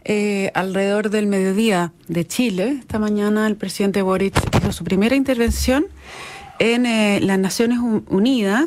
eh, 0.04 0.50
alrededor 0.54 1.10
del 1.10 1.26
mediodía 1.26 1.92
de 2.08 2.26
Chile. 2.26 2.76
Esta 2.80 2.98
mañana 2.98 3.46
el 3.46 3.56
presidente 3.56 4.02
Boric 4.02 4.34
hizo 4.56 4.72
su 4.72 4.84
primera 4.84 5.16
intervención 5.16 5.86
en 6.58 6.86
eh, 6.86 7.20
las 7.22 7.38
Naciones 7.38 7.78
Unidas 8.08 8.66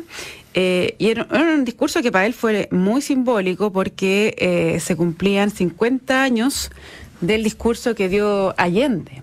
eh, 0.54 0.96
y 0.98 1.08
era, 1.08 1.26
un 1.30 1.64
discurso 1.64 2.02
que 2.02 2.10
para 2.10 2.26
él 2.26 2.34
fue 2.34 2.68
muy 2.72 3.02
simbólico 3.02 3.72
porque 3.72 4.78
se 4.80 4.96
cumplían 4.96 5.50
50 5.50 6.22
años 6.22 6.70
del 7.20 7.44
discurso 7.44 7.94
que 7.94 8.08
dio 8.08 8.54
Allende 8.58 9.22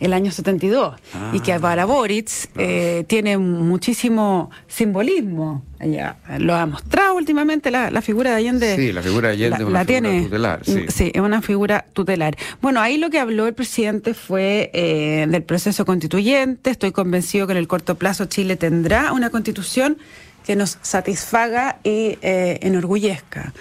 el 0.00 0.12
año 0.12 0.30
72 0.30 0.94
y 1.32 1.40
que 1.40 1.52
ah. 1.52 1.60
para 1.60 1.84
Boric 1.84 2.28
eh, 2.56 3.04
tiene 3.06 3.38
muchísimo 3.38 4.50
simbolismo. 4.68 5.62
Ya, 5.80 6.16
lo 6.38 6.54
ha 6.54 6.64
mostrado 6.64 7.14
últimamente 7.14 7.70
la, 7.70 7.90
figura 8.00 8.30
de 8.30 8.36
Allende. 8.36 8.76
Sí, 8.76 8.92
la 8.92 9.02
figura 9.02 9.28
de 9.28 9.34
Allende 9.34 9.56
es 9.56 9.64
una 9.64 9.84
figura 9.84 10.22
tutelar. 10.22 10.60
Sí. 10.64 11.10
es 11.12 11.20
una 11.20 11.42
figura 11.42 11.84
tutelar. 11.92 12.36
Bueno, 12.62 12.80
ahí 12.80 12.96
lo 12.96 13.10
que 13.10 13.18
habló 13.18 13.46
el 13.46 13.54
presidente 13.54 14.14
fue 14.14 14.70
eh, 14.72 15.26
del 15.28 15.42
proceso 15.42 15.84
constituyente. 15.84 16.70
Estoy 16.70 16.92
convencido 16.92 17.46
que 17.46 17.52
en 17.52 17.58
el 17.58 17.68
corto 17.68 17.96
plazo 17.96 18.24
Chile 18.26 18.56
tendrá 18.56 19.12
una 19.12 19.28
constitución 19.30 19.98
que 20.46 20.56
nos 20.56 20.78
satisfaga 20.82 21.78
y 21.84 22.18
eh, 22.22 22.58
enorgullezca, 22.62 23.52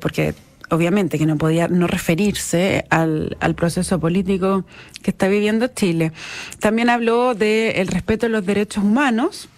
porque 0.00 0.34
obviamente 0.70 1.18
que 1.18 1.26
no 1.26 1.36
podía 1.36 1.68
no 1.68 1.86
referirse 1.86 2.84
al, 2.90 3.36
proceso 3.56 4.00
político 4.00 4.64
que 5.02 5.10
está 5.10 5.28
viviendo 5.28 5.66
Chile. 5.68 6.12
También 6.58 6.90
habló 6.90 7.34
del 7.34 7.86
respeto 7.88 8.26
a 8.26 8.28
los 8.28 8.44
derechos 8.44 8.84
humanos 8.84 9.48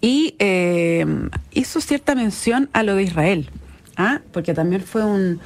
y 0.00 0.34
eh, 0.38 1.06
hizo 1.52 1.80
cierta 1.80 2.14
mención 2.14 2.68
a 2.72 2.82
lo 2.82 2.94
de 2.94 3.04
Israel, 3.04 3.50
¿ah? 3.96 4.20
porque 4.32 4.54
también 4.54 4.82
fue 4.82 5.04
un, 5.04 5.40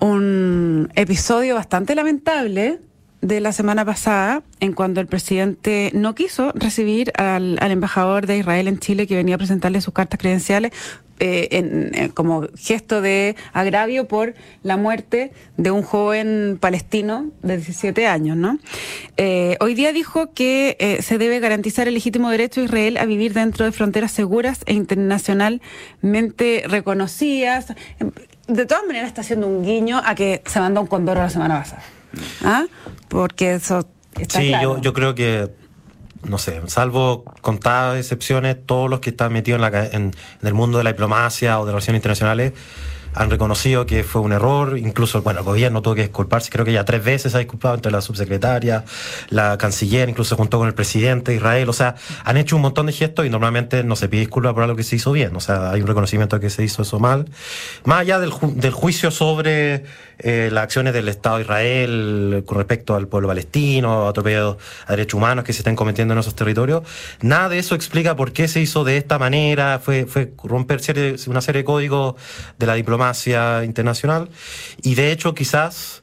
un 0.00 0.90
episodio 0.94 1.54
bastante 1.54 1.94
lamentable 1.94 2.80
de 3.24 3.40
la 3.40 3.52
semana 3.52 3.86
pasada, 3.86 4.42
en 4.60 4.74
cuando 4.74 5.00
el 5.00 5.06
presidente 5.06 5.90
no 5.94 6.14
quiso 6.14 6.52
recibir 6.54 7.10
al, 7.16 7.58
embajador 7.58 8.26
de 8.26 8.36
Israel 8.36 8.68
en 8.68 8.78
Chile 8.78 9.06
que 9.06 9.16
venía 9.16 9.36
a 9.36 9.38
presentarle 9.38 9.80
sus 9.80 9.94
cartas 9.94 10.20
credenciales 10.20 10.72
eh, 11.20 11.48
en, 11.50 12.10
como 12.10 12.48
gesto 12.54 13.00
de 13.00 13.34
agravio 13.54 14.06
por 14.08 14.34
la 14.62 14.76
muerte 14.76 15.32
de 15.56 15.70
un 15.70 15.82
joven 15.82 16.58
palestino 16.60 17.30
de 17.42 17.56
17 17.56 18.06
años. 18.06 18.36
¿no? 18.36 18.58
Eh, 19.16 19.56
hoy 19.60 19.74
día 19.74 19.94
dijo 19.94 20.34
que 20.34 20.76
eh, 20.78 21.00
se 21.00 21.16
debe 21.16 21.40
garantizar 21.40 21.88
el 21.88 21.94
legítimo 21.94 22.28
derecho 22.28 22.60
de 22.60 22.66
Israel 22.66 22.98
a 22.98 23.06
vivir 23.06 23.32
dentro 23.32 23.64
de 23.64 23.72
fronteras 23.72 24.12
seguras 24.12 24.60
e 24.66 24.74
internacionalmente 24.74 26.64
reconocidas. 26.68 27.72
De 28.48 28.66
todas 28.66 28.84
maneras 28.86 29.08
está 29.08 29.22
haciendo 29.22 29.46
un 29.46 29.64
guiño 29.64 30.02
a 30.04 30.14
que 30.14 30.42
se 30.44 30.60
mandó 30.60 30.82
un 30.82 30.88
condoro 30.88 31.22
la 31.22 31.30
semana 31.30 31.60
pasada. 31.60 31.82
¿Ah? 32.42 32.66
Porque 33.08 33.54
eso 33.54 33.86
está 34.18 34.40
sí, 34.40 34.48
claro. 34.48 34.76
yo, 34.76 34.82
yo 34.82 34.92
creo 34.92 35.14
que 35.14 35.50
no 36.24 36.38
sé, 36.38 36.62
salvo 36.66 37.24
contadas 37.42 37.98
excepciones, 37.98 38.56
todos 38.64 38.88
los 38.88 39.00
que 39.00 39.10
están 39.10 39.32
metidos 39.32 39.62
en, 39.62 39.72
la, 39.72 39.84
en, 39.86 39.94
en, 39.94 40.12
el 40.42 40.54
mundo 40.54 40.78
de 40.78 40.84
la 40.84 40.92
diplomacia 40.92 41.60
o 41.60 41.66
de 41.66 41.72
relaciones 41.72 41.98
internacionales 41.98 42.54
han 43.14 43.30
reconocido 43.30 43.86
que 43.86 44.02
fue 44.02 44.20
un 44.20 44.32
error, 44.32 44.76
incluso 44.76 45.22
bueno, 45.22 45.40
el 45.40 45.46
gobierno 45.46 45.82
tuvo 45.82 45.94
que 45.94 46.02
disculparse, 46.02 46.50
creo 46.50 46.64
que 46.64 46.72
ya 46.72 46.84
tres 46.84 47.04
veces 47.04 47.32
se 47.32 47.38
ha 47.38 47.40
disculpado 47.40 47.76
entre 47.76 47.92
la 47.92 48.00
subsecretaria, 48.00 48.84
la 49.28 49.56
canciller, 49.56 50.08
incluso 50.08 50.30
se 50.30 50.36
juntó 50.36 50.58
con 50.58 50.66
el 50.66 50.74
presidente 50.74 51.30
de 51.30 51.36
Israel, 51.36 51.68
o 51.68 51.72
sea, 51.72 51.94
han 52.24 52.36
hecho 52.36 52.56
un 52.56 52.62
montón 52.62 52.86
de 52.86 52.92
gestos 52.92 53.24
y 53.24 53.30
normalmente 53.30 53.84
no 53.84 53.94
se 53.96 54.08
pide 54.08 54.20
disculpas 54.20 54.52
por 54.54 54.64
algo 54.64 54.76
que 54.76 54.82
se 54.82 54.96
hizo 54.96 55.12
bien, 55.12 55.34
o 55.36 55.40
sea, 55.40 55.70
hay 55.70 55.80
un 55.80 55.86
reconocimiento 55.86 56.36
de 56.36 56.40
que 56.40 56.50
se 56.50 56.64
hizo 56.64 56.82
eso 56.82 56.98
mal. 56.98 57.26
Más 57.84 58.00
allá 58.00 58.18
del 58.18 58.72
juicio 58.72 59.10
sobre 59.10 59.84
eh, 60.18 60.48
las 60.52 60.64
acciones 60.64 60.92
del 60.92 61.08
Estado 61.08 61.36
de 61.36 61.42
Israel 61.42 62.42
con 62.46 62.58
respecto 62.58 62.94
al 62.94 63.06
pueblo 63.06 63.28
palestino, 63.28 64.08
atropellos 64.08 64.56
a 64.86 64.92
derechos 64.92 65.18
humanos 65.18 65.44
que 65.44 65.52
se 65.52 65.60
están 65.60 65.76
cometiendo 65.76 66.14
en 66.14 66.20
esos 66.20 66.34
territorios, 66.34 66.82
nada 67.20 67.48
de 67.48 67.58
eso 67.58 67.74
explica 67.74 68.16
por 68.16 68.32
qué 68.32 68.48
se 68.48 68.60
hizo 68.60 68.82
de 68.82 68.96
esta 68.96 69.18
manera, 69.18 69.78
fue, 69.78 70.06
fue 70.06 70.32
romper 70.42 70.80
serie, 70.80 71.16
una 71.28 71.40
serie 71.40 71.62
de 71.62 71.64
códigos 71.64 72.14
de 72.58 72.66
la 72.66 72.74
diplomacia 72.74 73.03
internacional 73.64 74.28
y 74.82 74.94
de 74.94 75.12
hecho 75.12 75.34
quizás 75.34 76.02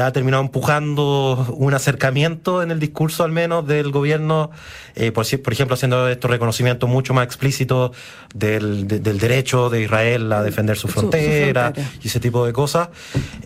ha 0.00 0.12
terminado 0.12 0.42
empujando 0.42 1.54
un 1.58 1.74
acercamiento 1.74 2.62
en 2.62 2.70
el 2.70 2.78
discurso 2.78 3.24
al 3.24 3.32
menos 3.32 3.66
del 3.66 3.90
gobierno, 3.90 4.50
eh, 4.94 5.12
por, 5.12 5.26
por, 5.42 5.52
ejemplo 5.52 5.74
haciendo 5.74 6.08
estos 6.08 6.30
reconocimientos 6.30 6.88
mucho 6.88 7.14
más 7.14 7.24
explícitos 7.24 7.94
del, 8.34 8.86
de, 8.86 9.00
del 9.00 9.18
derecho 9.18 9.70
de 9.70 9.82
Israel 9.82 10.32
a 10.32 10.42
defender 10.42 10.76
su 10.76 10.88
frontera, 10.88 11.68
su, 11.68 11.74
su 11.74 11.82
frontera. 11.82 11.98
y 12.02 12.08
ese 12.08 12.20
tipo 12.20 12.46
de 12.46 12.52
cosas, 12.52 12.88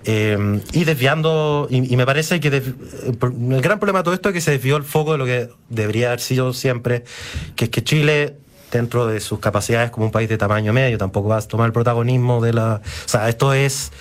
eh, 0.04 0.60
y 0.72 0.84
desviando, 0.84 1.68
y, 1.70 1.92
y 1.92 1.96
me 1.96 2.06
parece 2.06 2.38
que 2.40 2.48
el 2.48 3.60
gran 3.60 3.78
problema 3.78 4.00
de 4.00 4.04
todo 4.04 4.14
esto 4.14 4.28
es 4.28 4.34
que 4.34 4.40
se 4.40 4.52
desvió 4.52 4.76
el 4.76 4.84
foco 4.84 5.12
de 5.12 5.18
lo 5.18 5.24
que 5.24 5.48
debería 5.68 6.08
haber 6.08 6.20
sido 6.20 6.52
siempre, 6.52 7.04
que 7.56 7.64
es 7.64 7.70
que 7.70 7.82
Chile 7.82 8.36
dentro 8.70 9.06
de 9.06 9.20
sus 9.20 9.38
capacidades 9.38 9.90
como 9.90 10.06
un 10.06 10.12
país 10.12 10.28
de 10.28 10.38
tamaño 10.38 10.72
medio, 10.72 10.98
tampoco 10.98 11.28
va 11.28 11.38
a 11.38 11.42
tomar 11.42 11.66
el 11.66 11.72
protagonismo 11.72 12.40
de 12.40 12.52
la... 12.52 12.80
O 13.04 13.08
sea, 13.08 13.28
esto 13.28 13.52
es... 13.52 13.92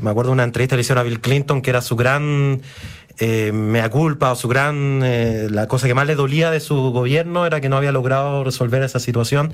Me 0.00 0.10
acuerdo 0.10 0.30
de 0.30 0.34
una 0.34 0.44
entrevista 0.44 0.74
que 0.74 0.76
le 0.76 0.80
hicieron 0.82 1.00
a 1.00 1.04
Bill 1.04 1.20
Clinton, 1.20 1.60
que 1.60 1.70
era 1.70 1.82
su 1.82 1.96
gran 1.96 2.62
eh, 3.18 3.50
mea 3.52 3.88
culpa 3.88 4.32
o 4.32 4.36
su 4.36 4.46
gran 4.48 5.00
eh, 5.02 5.48
la 5.50 5.68
cosa 5.68 5.86
que 5.86 5.94
más 5.94 6.06
le 6.06 6.14
dolía 6.14 6.50
de 6.50 6.60
su 6.60 6.74
gobierno 6.92 7.46
era 7.46 7.60
que 7.60 7.68
no 7.68 7.76
había 7.76 7.92
logrado 7.92 8.44
resolver 8.44 8.82
esa 8.82 9.00
situación. 9.00 9.52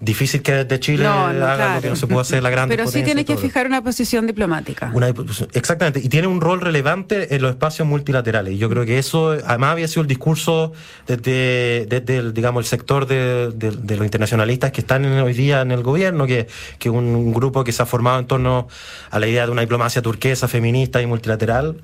Difícil 0.00 0.42
que 0.42 0.52
desde 0.52 0.80
Chile 0.80 1.04
no, 1.04 1.32
no, 1.32 1.44
haga 1.44 1.56
claro. 1.56 1.74
lo 1.74 1.80
que 1.82 1.88
no 1.90 1.96
se 1.96 2.06
puede 2.06 2.22
hacer 2.22 2.42
la 2.42 2.50
gran 2.50 2.68
pero 2.68 2.86
sí 2.86 3.02
tiene 3.02 3.24
que 3.24 3.36
fijar 3.36 3.66
una 3.66 3.82
posición 3.82 4.26
diplomática. 4.26 4.90
Una, 4.94 5.12
exactamente. 5.52 6.00
Y 6.00 6.08
tiene 6.08 6.26
un 6.26 6.40
rol 6.40 6.60
relevante 6.60 7.34
en 7.34 7.42
los 7.42 7.50
espacios 7.50 7.86
multilaterales. 7.86 8.54
Y 8.54 8.58
yo 8.58 8.68
creo 8.68 8.84
que 8.84 8.98
eso 8.98 9.36
además 9.44 9.72
había 9.72 9.88
sido 9.88 10.02
el 10.02 10.08
discurso 10.08 10.72
desde, 11.06 11.86
desde 11.86 12.16
el, 12.16 12.34
digamos 12.34 12.64
el 12.64 12.68
sector 12.68 13.06
de, 13.06 13.52
de, 13.54 13.70
de, 13.72 13.96
los 13.96 14.04
internacionalistas 14.04 14.72
que 14.72 14.80
están 14.80 15.04
en, 15.04 15.12
hoy 15.20 15.34
día 15.34 15.60
en 15.60 15.70
el 15.70 15.82
gobierno 15.82 16.26
que, 16.26 16.48
que 16.78 16.90
un, 16.90 17.04
un 17.14 17.32
grupo 17.32 17.62
que 17.62 17.72
se 17.72 17.82
ha 17.82 17.86
formado 17.86 18.18
en 18.18 18.26
torno 18.26 18.68
a 19.10 19.18
la 19.20 19.26
idea 19.26 19.46
de 19.46 19.52
una 19.52 19.60
diplomacia 19.60 20.02
turquesa 20.02 20.48
feminista 20.48 21.02
y 21.02 21.06
multilateral 21.06 21.76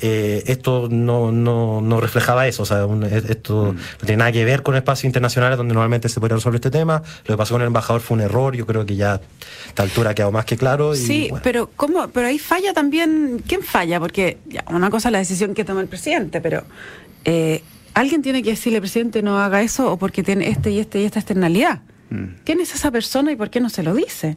eh, 0.00 0.44
esto 0.46 0.88
no, 0.90 1.32
no, 1.32 1.80
no, 1.80 2.00
reflejaba 2.00 2.46
eso, 2.46 2.62
o 2.62 2.66
sea, 2.66 2.86
un, 2.86 3.04
esto 3.04 3.72
mm. 3.72 3.76
no 3.76 4.06
tiene 4.06 4.16
nada 4.18 4.32
que 4.32 4.44
ver 4.44 4.62
con 4.62 4.76
espacios 4.76 5.04
internacionales 5.04 5.58
donde 5.58 5.74
normalmente 5.74 6.08
se 6.08 6.20
podría 6.20 6.36
resolver 6.36 6.56
este 6.56 6.70
tema. 6.70 7.02
Lo 7.24 7.34
que 7.34 7.36
pasó 7.36 7.54
con 7.54 7.62
el 7.62 7.66
embajador 7.66 8.00
fue 8.00 8.16
un 8.16 8.20
error, 8.22 8.54
yo 8.54 8.66
creo 8.66 8.86
que 8.86 8.96
ya 8.96 9.14
a 9.14 9.20
esta 9.66 9.82
altura 9.82 10.10
ha 10.10 10.14
quedado 10.14 10.32
más 10.32 10.44
que 10.44 10.56
claro. 10.56 10.94
Y, 10.94 10.98
sí, 10.98 11.26
bueno. 11.30 11.42
pero 11.42 11.70
¿cómo? 11.74 12.08
Pero 12.08 12.28
ahí 12.28 12.38
falla 12.38 12.72
también, 12.72 13.42
¿quién 13.46 13.62
falla? 13.62 13.98
Porque 13.98 14.38
ya, 14.46 14.64
una 14.70 14.90
cosa 14.90 15.08
es 15.08 15.12
la 15.12 15.18
decisión 15.18 15.54
que 15.54 15.64
toma 15.64 15.80
el 15.80 15.88
presidente, 15.88 16.40
pero 16.40 16.64
eh, 17.24 17.62
alguien 17.94 18.22
tiene 18.22 18.42
que 18.42 18.50
decirle, 18.50 18.80
presidente, 18.80 19.22
no 19.22 19.38
haga 19.38 19.62
eso 19.62 19.92
o 19.92 19.96
porque 19.96 20.22
tiene 20.22 20.48
este 20.48 20.70
y 20.70 20.78
este 20.78 21.00
y 21.00 21.04
esta 21.04 21.18
externalidad. 21.18 21.80
Mm. 22.10 22.24
¿Quién 22.44 22.60
es 22.60 22.74
esa 22.74 22.90
persona 22.90 23.32
y 23.32 23.36
por 23.36 23.50
qué 23.50 23.60
no 23.60 23.68
se 23.68 23.82
lo 23.82 23.94
dice? 23.94 24.36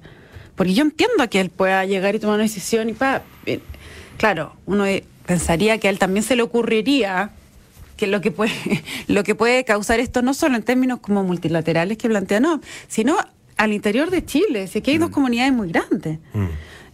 Porque 0.56 0.74
yo 0.74 0.84
entiendo 0.84 1.30
que 1.30 1.40
él 1.40 1.50
pueda 1.50 1.86
llegar 1.86 2.16
y 2.16 2.20
tomar 2.20 2.36
una 2.36 2.44
decisión 2.44 2.90
y 2.90 2.94
pa, 2.94 3.22
claro, 4.18 4.54
uno 4.66 4.86
pensaría 5.32 5.78
que 5.78 5.88
a 5.88 5.92
él 5.92 5.98
también 5.98 6.24
se 6.24 6.36
le 6.36 6.42
ocurriría 6.42 7.32
que 7.96 8.06
lo 8.06 8.20
que 8.20 8.32
puede 8.32 8.52
lo 9.08 9.24
que 9.24 9.34
puede 9.34 9.64
causar 9.64 10.02
esto 10.02 10.22
no 10.22 10.34
solo 10.34 10.58
en 10.58 10.64
términos 10.64 11.00
como 11.00 11.24
multilaterales 11.24 11.98
que 11.98 12.10
plantea 12.10 12.42
no 12.42 12.60
sino 12.90 13.16
al 13.56 13.72
interior 13.72 14.10
de 14.10 14.26
Chile 14.26 14.68
si 14.68 14.80
aquí 14.80 14.92
hay 14.92 14.98
mm. 14.98 15.02
dos 15.02 15.10
comunidades 15.12 15.54
muy 15.54 15.70
grandes 15.70 16.20
mm. 16.34 16.46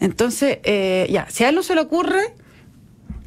entonces 0.02 0.60
eh, 0.64 1.08
ya 1.10 1.26
si 1.30 1.46
a 1.46 1.50
él 1.50 1.56
no 1.56 1.64
se 1.64 1.74
le 1.74 1.82
ocurre 1.82 2.36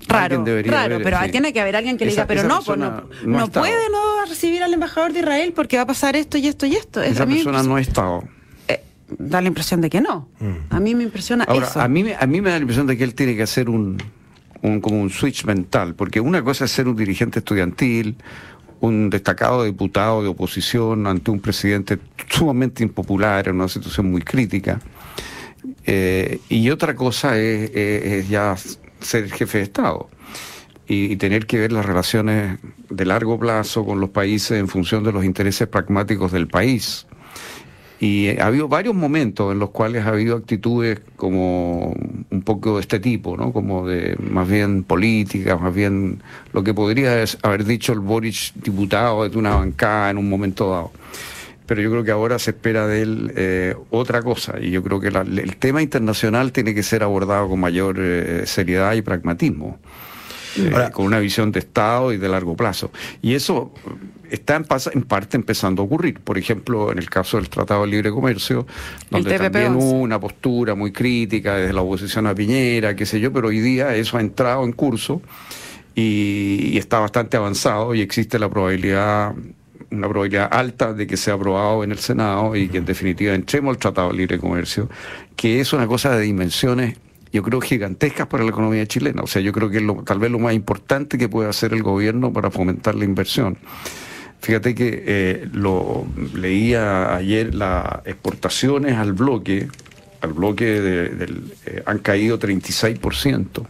raro 0.06 0.44
raro 0.44 0.94
haber, 0.94 1.02
pero 1.02 1.18
sí. 1.24 1.30
tiene 1.32 1.52
que 1.52 1.60
haber 1.60 1.74
alguien 1.74 1.98
que 1.98 2.04
esa, 2.04 2.10
le 2.10 2.12
diga 2.12 2.26
pero 2.28 2.44
no 2.44 2.62
pues 2.62 2.78
no, 2.78 2.90
no, 3.24 3.38
no 3.38 3.48
puede 3.48 3.90
no 3.90 4.26
recibir 4.28 4.62
al 4.62 4.72
embajador 4.72 5.12
de 5.12 5.20
Israel 5.20 5.52
porque 5.56 5.76
va 5.76 5.82
a 5.82 5.86
pasar 5.86 6.14
esto 6.14 6.38
y 6.38 6.46
esto 6.46 6.66
y 6.66 6.76
esto 6.76 7.02
esa 7.02 7.26
persona 7.26 7.64
no 7.64 7.74
ha 7.74 7.80
estado 7.80 8.22
eh, 8.68 8.84
da 9.18 9.40
la 9.40 9.48
impresión 9.48 9.80
de 9.80 9.90
que 9.90 10.00
no 10.00 10.28
mm. 10.38 10.54
a 10.70 10.78
mí 10.78 10.94
me 10.94 11.02
impresiona 11.02 11.42
Ahora, 11.48 11.66
eso 11.66 11.80
a 11.80 11.88
mí 11.88 12.04
a 12.16 12.26
mí 12.28 12.40
me 12.40 12.50
da 12.50 12.58
la 12.58 12.62
impresión 12.62 12.86
de 12.86 12.96
que 12.96 13.02
él 13.02 13.16
tiene 13.16 13.34
que 13.34 13.42
hacer 13.42 13.68
un 13.68 13.98
un, 14.62 14.80
como 14.80 15.00
un 15.00 15.10
switch 15.10 15.44
mental, 15.44 15.94
porque 15.94 16.20
una 16.20 16.42
cosa 16.42 16.64
es 16.64 16.70
ser 16.70 16.88
un 16.88 16.96
dirigente 16.96 17.40
estudiantil, 17.40 18.16
un 18.80 19.10
destacado 19.10 19.64
diputado 19.64 20.22
de 20.22 20.28
oposición 20.28 21.06
ante 21.06 21.30
un 21.30 21.40
presidente 21.40 21.98
sumamente 22.28 22.82
impopular 22.82 23.48
en 23.48 23.56
una 23.56 23.68
situación 23.68 24.10
muy 24.10 24.22
crítica, 24.22 24.80
eh, 25.84 26.40
y 26.48 26.70
otra 26.70 26.94
cosa 26.94 27.38
es, 27.38 28.28
ya 28.28 28.56
ser 29.00 29.30
jefe 29.30 29.58
de 29.58 29.64
Estado. 29.64 30.08
Y, 30.86 31.16
tener 31.16 31.46
que 31.46 31.58
ver 31.58 31.70
las 31.70 31.86
relaciones 31.86 32.58
de 32.88 33.04
largo 33.04 33.38
plazo 33.38 33.84
con 33.84 34.00
los 34.00 34.10
países 34.10 34.58
en 34.58 34.66
función 34.66 35.04
de 35.04 35.12
los 35.12 35.24
intereses 35.24 35.68
pragmáticos 35.68 36.32
del 36.32 36.48
país. 36.48 37.06
Y 38.02 38.28
ha 38.38 38.46
habido 38.46 38.66
varios 38.66 38.94
momentos 38.94 39.52
en 39.52 39.58
los 39.58 39.70
cuales 39.70 40.06
ha 40.06 40.08
habido 40.08 40.34
actitudes 40.34 41.00
como 41.16 41.94
un 42.30 42.42
poco 42.42 42.76
de 42.76 42.80
este 42.80 42.98
tipo, 42.98 43.36
¿no? 43.36 43.52
Como 43.52 43.86
de 43.86 44.16
más 44.18 44.48
bien 44.48 44.84
política, 44.84 45.58
más 45.58 45.74
bien 45.74 46.22
lo 46.54 46.64
que 46.64 46.72
podría 46.72 47.22
haber 47.42 47.64
dicho 47.66 47.92
el 47.92 48.00
Boric 48.00 48.54
diputado 48.54 49.28
de 49.28 49.36
una 49.36 49.54
bancada 49.54 50.08
en 50.08 50.16
un 50.16 50.30
momento 50.30 50.70
dado. 50.70 50.92
Pero 51.66 51.82
yo 51.82 51.90
creo 51.90 52.02
que 52.02 52.10
ahora 52.10 52.38
se 52.38 52.52
espera 52.52 52.86
de 52.86 53.02
él 53.02 53.32
eh, 53.36 53.76
otra 53.90 54.22
cosa 54.22 54.54
y 54.58 54.70
yo 54.70 54.82
creo 54.82 54.98
que 54.98 55.10
la, 55.10 55.20
el 55.20 55.56
tema 55.58 55.82
internacional 55.82 56.52
tiene 56.52 56.74
que 56.74 56.82
ser 56.82 57.02
abordado 57.02 57.50
con 57.50 57.60
mayor 57.60 57.98
eh, 58.00 58.44
seriedad 58.46 58.94
y 58.94 59.02
pragmatismo. 59.02 59.78
Ahora, 60.72 60.88
eh, 60.88 60.90
con 60.90 61.06
una 61.06 61.18
visión 61.18 61.52
de 61.52 61.60
Estado 61.60 62.12
y 62.12 62.18
de 62.18 62.28
largo 62.28 62.56
plazo. 62.56 62.90
Y 63.22 63.34
eso 63.34 63.72
está 64.30 64.56
en, 64.56 64.66
en, 64.92 65.02
parte 65.02 65.36
empezando 65.36 65.82
a 65.82 65.84
ocurrir. 65.84 66.20
Por 66.20 66.38
ejemplo, 66.38 66.92
en 66.92 66.98
el 66.98 67.08
caso 67.08 67.36
del 67.36 67.48
Tratado 67.48 67.82
de 67.82 67.88
Libre 67.88 68.10
Comercio, 68.10 68.66
donde 69.10 69.38
también 69.38 69.74
hubo 69.74 69.92
una 69.92 70.18
postura 70.18 70.74
muy 70.74 70.92
crítica 70.92 71.56
desde 71.56 71.72
la 71.72 71.82
oposición 71.82 72.26
a 72.26 72.34
Piñera, 72.34 72.94
qué 72.94 73.06
sé 73.06 73.20
yo, 73.20 73.32
pero 73.32 73.48
hoy 73.48 73.60
día 73.60 73.94
eso 73.94 74.16
ha 74.16 74.20
entrado 74.20 74.64
en 74.64 74.72
curso 74.72 75.22
y, 75.94 76.70
y 76.72 76.78
está 76.78 77.00
bastante 77.00 77.36
avanzado 77.36 77.94
y 77.94 78.00
existe 78.00 78.38
la 78.38 78.48
probabilidad 78.48 79.34
una 79.90 80.08
probabilidad 80.08 80.48
alta 80.52 80.92
de 80.92 81.06
que 81.06 81.16
sea 81.16 81.34
aprobado 81.34 81.82
en 81.82 81.90
el 81.90 81.98
Senado 81.98 82.54
y 82.54 82.68
que 82.68 82.78
en 82.78 82.84
definitiva 82.84 83.34
entremos 83.34 83.74
al 83.74 83.78
Tratado 83.78 84.10
de 84.10 84.18
Libre 84.18 84.38
Comercio, 84.38 84.88
que 85.36 85.60
es 85.60 85.72
una 85.72 85.86
cosa 85.86 86.16
de 86.16 86.22
dimensiones 86.22 86.96
yo 87.32 87.42
creo, 87.42 87.60
gigantescas 87.60 88.26
para 88.26 88.44
la 88.44 88.50
economía 88.50 88.86
chilena. 88.86 89.22
O 89.22 89.26
sea, 89.26 89.40
yo 89.42 89.52
creo 89.52 89.70
que 89.70 89.78
es 89.78 89.82
lo, 89.82 90.02
tal 90.02 90.18
vez 90.18 90.30
lo 90.30 90.38
más 90.38 90.54
importante 90.54 91.18
que 91.18 91.28
puede 91.28 91.48
hacer 91.48 91.72
el 91.72 91.82
gobierno 91.82 92.32
para 92.32 92.50
fomentar 92.50 92.94
la 92.94 93.04
inversión. 93.04 93.58
Fíjate 94.40 94.74
que 94.74 95.04
eh, 95.06 95.48
lo 95.52 96.06
leía 96.34 97.14
ayer 97.14 97.54
las 97.54 98.06
exportaciones 98.06 98.96
al 98.96 99.12
bloque 99.12 99.68
al 100.20 100.32
bloque 100.32 100.64
del, 100.64 101.52
eh, 101.66 101.82
han 101.86 101.98
caído 101.98 102.38
36%. 102.38 103.60
O 103.60 103.66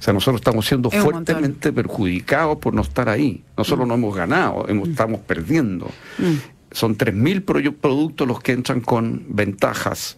sea, 0.00 0.14
nosotros 0.14 0.40
estamos 0.40 0.66
siendo 0.66 0.90
fuertemente 0.90 1.72
perjudicados 1.72 2.58
por 2.58 2.74
no 2.74 2.82
estar 2.82 3.08
ahí. 3.08 3.42
Nosotros 3.56 3.86
mm. 3.86 3.88
no 3.88 3.94
hemos 3.94 4.16
ganado, 4.16 4.66
mm. 4.68 4.90
estamos 4.90 5.20
perdiendo. 5.20 5.86
Mm. 6.18 6.34
Son 6.70 6.96
3.000 6.96 7.74
productos 7.74 8.28
los 8.28 8.40
que 8.40 8.52
entran 8.52 8.80
con 8.80 9.24
ventajas. 9.28 10.16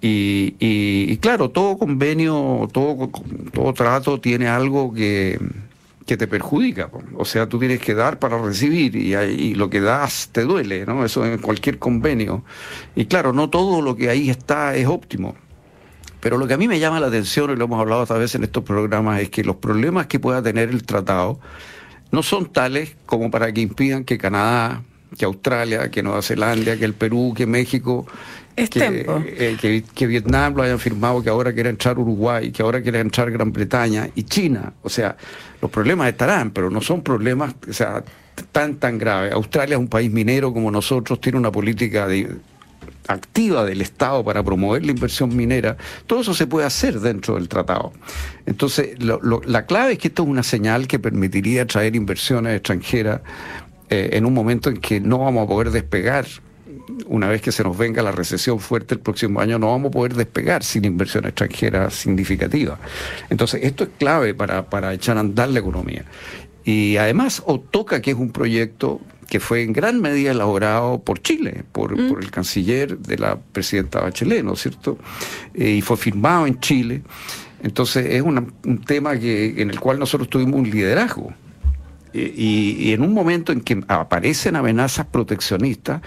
Y, 0.00 1.16
claro, 1.18 1.50
todo 1.50 1.76
convenio, 1.76 2.68
todo, 2.72 3.10
todo 3.52 3.72
trato 3.72 4.20
tiene 4.20 4.48
algo 4.48 4.92
que, 4.92 5.38
te 6.06 6.26
perjudica. 6.26 6.90
O 7.16 7.24
sea, 7.24 7.48
tú 7.48 7.58
tienes 7.58 7.80
que 7.80 7.94
dar 7.94 8.18
para 8.18 8.38
recibir 8.40 8.96
y, 8.96 9.14
y, 9.14 9.54
lo 9.54 9.68
que 9.68 9.80
das 9.80 10.30
te 10.32 10.42
duele, 10.42 10.86
¿no? 10.86 11.04
Eso 11.04 11.26
en 11.26 11.38
cualquier 11.38 11.78
convenio. 11.78 12.44
Y 12.96 13.06
claro, 13.06 13.32
no 13.32 13.50
todo 13.50 13.82
lo 13.82 13.96
que 13.96 14.08
ahí 14.08 14.30
está 14.30 14.74
es 14.76 14.86
óptimo. 14.86 15.34
Pero 16.20 16.36
lo 16.36 16.46
que 16.46 16.54
a 16.54 16.58
mí 16.58 16.66
me 16.66 16.80
llama 16.80 16.98
la 17.00 17.08
atención, 17.08 17.50
y 17.50 17.56
lo 17.56 17.64
hemos 17.64 17.80
hablado 17.80 18.02
otra 18.02 18.18
vez 18.18 18.34
en 18.34 18.42
estos 18.42 18.64
programas, 18.64 19.20
es 19.20 19.30
que 19.30 19.44
los 19.44 19.56
problemas 19.56 20.06
que 20.06 20.18
pueda 20.18 20.42
tener 20.42 20.70
el 20.70 20.82
tratado 20.84 21.38
no 22.10 22.22
son 22.22 22.46
tales 22.46 22.96
como 23.06 23.30
para 23.30 23.52
que 23.52 23.60
impidan 23.60 24.04
que 24.04 24.18
Canadá, 24.18 24.82
que 25.16 25.24
Australia, 25.24 25.90
que 25.90 26.02
Nueva 26.02 26.22
Zelanda, 26.22 26.76
que 26.76 26.84
el 26.84 26.94
Perú, 26.94 27.34
que 27.36 27.46
México, 27.46 28.06
que, 28.66 29.06
eh, 29.38 29.82
que, 29.94 30.06
Vietnam 30.06 30.54
lo 30.54 30.62
hayan 30.62 30.78
firmado, 30.78 31.22
que 31.22 31.30
ahora 31.30 31.52
quiera 31.52 31.70
entrar 31.70 31.98
Uruguay, 31.98 32.50
que 32.50 32.62
ahora 32.62 32.82
quiera 32.82 33.00
entrar 33.00 33.30
Gran 33.30 33.52
Bretaña 33.52 34.08
y 34.14 34.24
China. 34.24 34.72
O 34.82 34.88
sea, 34.88 35.16
los 35.62 35.70
problemas 35.70 36.08
estarán, 36.08 36.50
pero 36.50 36.70
no 36.70 36.80
son 36.80 37.02
problemas 37.02 37.54
o 37.68 37.72
sea, 37.72 38.02
tan, 38.52 38.76
tan 38.76 38.98
graves. 38.98 39.32
Australia 39.32 39.74
es 39.74 39.80
un 39.80 39.88
país 39.88 40.10
minero 40.10 40.52
como 40.52 40.70
nosotros, 40.70 41.20
tiene 41.20 41.38
una 41.38 41.52
política 41.52 42.06
de, 42.06 42.28
activa 43.08 43.64
del 43.64 43.80
Estado 43.80 44.22
para 44.22 44.42
promover 44.42 44.84
la 44.84 44.92
inversión 44.92 45.34
minera, 45.34 45.76
todo 46.06 46.20
eso 46.20 46.34
se 46.34 46.46
puede 46.46 46.66
hacer 46.66 47.00
dentro 47.00 47.34
del 47.34 47.48
tratado. 47.48 47.92
Entonces, 48.46 48.96
la 49.00 49.66
clave 49.66 49.92
es 49.92 49.98
que 49.98 50.08
esto 50.08 50.22
es 50.22 50.28
una 50.28 50.42
señal 50.42 50.86
que 50.86 50.98
permitiría 50.98 51.66
traer 51.66 51.96
inversiones 51.96 52.54
extranjeras 52.54 53.22
eh, 53.88 54.10
en 54.12 54.26
un 54.26 54.34
momento 54.34 54.68
en 54.68 54.76
que 54.76 55.00
no 55.00 55.18
vamos 55.18 55.44
a 55.44 55.48
poder 55.48 55.70
despegar. 55.70 56.26
Una 57.06 57.28
vez 57.28 57.42
que 57.42 57.52
se 57.52 57.62
nos 57.62 57.76
venga 57.76 58.02
la 58.02 58.12
recesión 58.12 58.60
fuerte 58.60 58.94
el 58.94 59.00
próximo 59.00 59.40
año, 59.40 59.58
no 59.58 59.70
vamos 59.70 59.88
a 59.88 59.92
poder 59.92 60.14
despegar 60.14 60.62
sin 60.62 60.84
inversión 60.84 61.26
extranjera 61.26 61.90
significativa. 61.90 62.78
Entonces, 63.30 63.60
esto 63.64 63.84
es 63.84 63.90
clave 63.98 64.34
para, 64.34 64.68
para 64.70 64.92
echar 64.94 65.16
a 65.16 65.20
andar 65.20 65.48
la 65.50 65.58
economía. 65.58 66.04
Y 66.64 66.96
además, 66.96 67.42
toca 67.70 68.00
que 68.00 68.10
es 68.10 68.16
un 68.16 68.30
proyecto 68.30 69.00
que 69.28 69.40
fue 69.40 69.62
en 69.62 69.72
gran 69.72 70.00
medida 70.00 70.30
elaborado 70.30 71.00
por 71.00 71.20
Chile, 71.20 71.64
por, 71.72 71.96
mm. 71.96 72.18
el 72.18 72.30
canciller 72.30 72.98
de 72.98 73.18
la 73.18 73.38
presidenta 73.38 74.00
Bachelet, 74.00 74.42
¿no 74.42 74.54
es 74.54 74.62
cierto? 74.62 74.98
Eh, 75.54 75.70
y 75.70 75.80
fue 75.82 75.96
firmado 75.96 76.46
en 76.46 76.58
Chile. 76.60 77.02
Entonces 77.62 78.06
es 78.06 78.22
un 78.22 78.52
tema 78.86 79.18
que, 79.18 79.60
en 79.60 79.70
el 79.70 79.80
cual 79.80 79.98
nosotros 79.98 80.30
tuvimos 80.30 80.60
un 80.60 80.70
liderazgo. 80.70 81.32
Eh, 82.12 82.34
y, 82.36 82.92
en 82.92 83.02
un 83.02 83.12
momento 83.12 83.52
en 83.52 83.60
que 83.60 83.82
aparecen 83.88 84.56
amenazas 84.56 85.06
proteccionistas, 85.06 86.00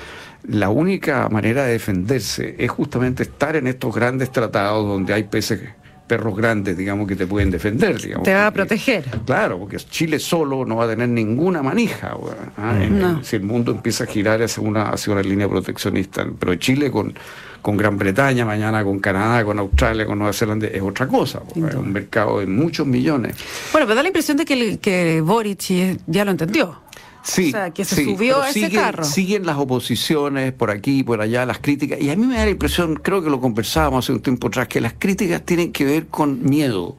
la 0.44 0.70
única 0.70 1.30
manera 1.30 1.66
de 1.66 1.74
defenderse 1.74 2.56
es 2.58 2.72
justamente 2.72 3.24
estar 3.24 3.56
en 3.56 3.68
estos 3.68 3.94
grandes 3.94 4.32
tratados 4.32 4.88
donde 4.88 5.14
hay 5.14 5.24
peces 5.24 5.62
perros 6.08 6.36
grandes, 6.36 6.76
digamos, 6.76 7.08
que 7.08 7.16
te 7.16 7.26
pueden 7.26 7.52
defender. 7.52 8.02
Digamos, 8.02 8.26
te 8.26 8.34
va 8.34 8.48
a 8.48 8.52
proteger. 8.52 9.06
Claro, 9.26 9.58
porque 9.60 9.78
Chile 9.78 10.20
solo 10.20 10.66
no 10.66 10.76
va 10.76 10.84
a 10.84 10.90
tener 10.90 11.08
ninguna 11.08 11.64
manija. 11.64 12.18
¿ah? 12.58 13.20
Si 13.22 13.38
el 13.38 13.44
mundo 13.44 13.72
empieza 13.72 14.04
a 14.04 14.08
girar 14.08 14.42
hacia 14.42 14.62
una, 14.62 14.90
hacia 14.90 15.14
una 15.14 15.22
línea 15.22 15.48
proteccionista. 15.48 16.28
Pero 16.38 16.56
Chile 16.56 16.92
con, 16.92 17.14
con 17.62 17.78
Gran 17.78 17.98
Bretaña, 17.98 18.46
mañana 18.46 18.84
con 18.84 19.00
Canadá, 19.00 19.44
con 19.46 19.60
Australia, 19.60 20.06
con 20.06 20.18
Nueva 20.18 20.34
Zelanda, 20.34 20.68
es 20.68 20.82
otra 20.82 21.08
cosa. 21.08 21.42
Es 21.56 21.76
un 21.76 21.92
mercado 21.92 22.40
de 22.40 22.48
muchos 22.48 22.88
millones. 22.88 23.36
Bueno, 23.72 23.88
pero 23.88 23.96
da 23.96 24.02
la 24.02 24.10
impresión 24.10 24.38
de 24.38 24.46
que, 24.46 24.80
que 24.80 25.22
Boric 25.22 26.00
ya 26.08 26.26
lo 26.26 26.32
entendió. 26.32 26.82
Sí, 27.24 27.50
o 27.50 27.52
sea, 27.52 27.70
que 27.70 27.86
se 27.86 28.04
subió 28.04 28.42
a 28.42 28.50
ese 28.50 28.62
siguen, 28.62 28.82
carro. 28.82 29.04
Siguen 29.04 29.46
las 29.46 29.58
oposiciones 29.58 30.54
por 30.54 30.72
aquí, 30.72 31.00
y 31.00 31.04
por 31.04 31.22
allá, 31.22 31.46
las 31.46 31.60
críticas. 31.60 32.02
Y 32.02 32.10
a 32.10 32.16
mí 32.16 32.26
me 32.26 32.36
da 32.36 32.46
la 32.46 32.52
impresión, 32.52 32.96
creo 32.96 33.24
que 33.24 33.30
lo 33.30 33.40
conversábamos 33.40 34.06
hace 34.06 34.14
un 34.14 34.22
tiempo 34.22 34.48
atrás, 34.48 34.68
que 34.68 34.82
las 34.82 34.94
críticas 34.98 35.44
tienen 35.44 35.72
que 35.72 35.86
ver 35.86 36.08
con 36.08 36.44
miedo. 36.44 36.98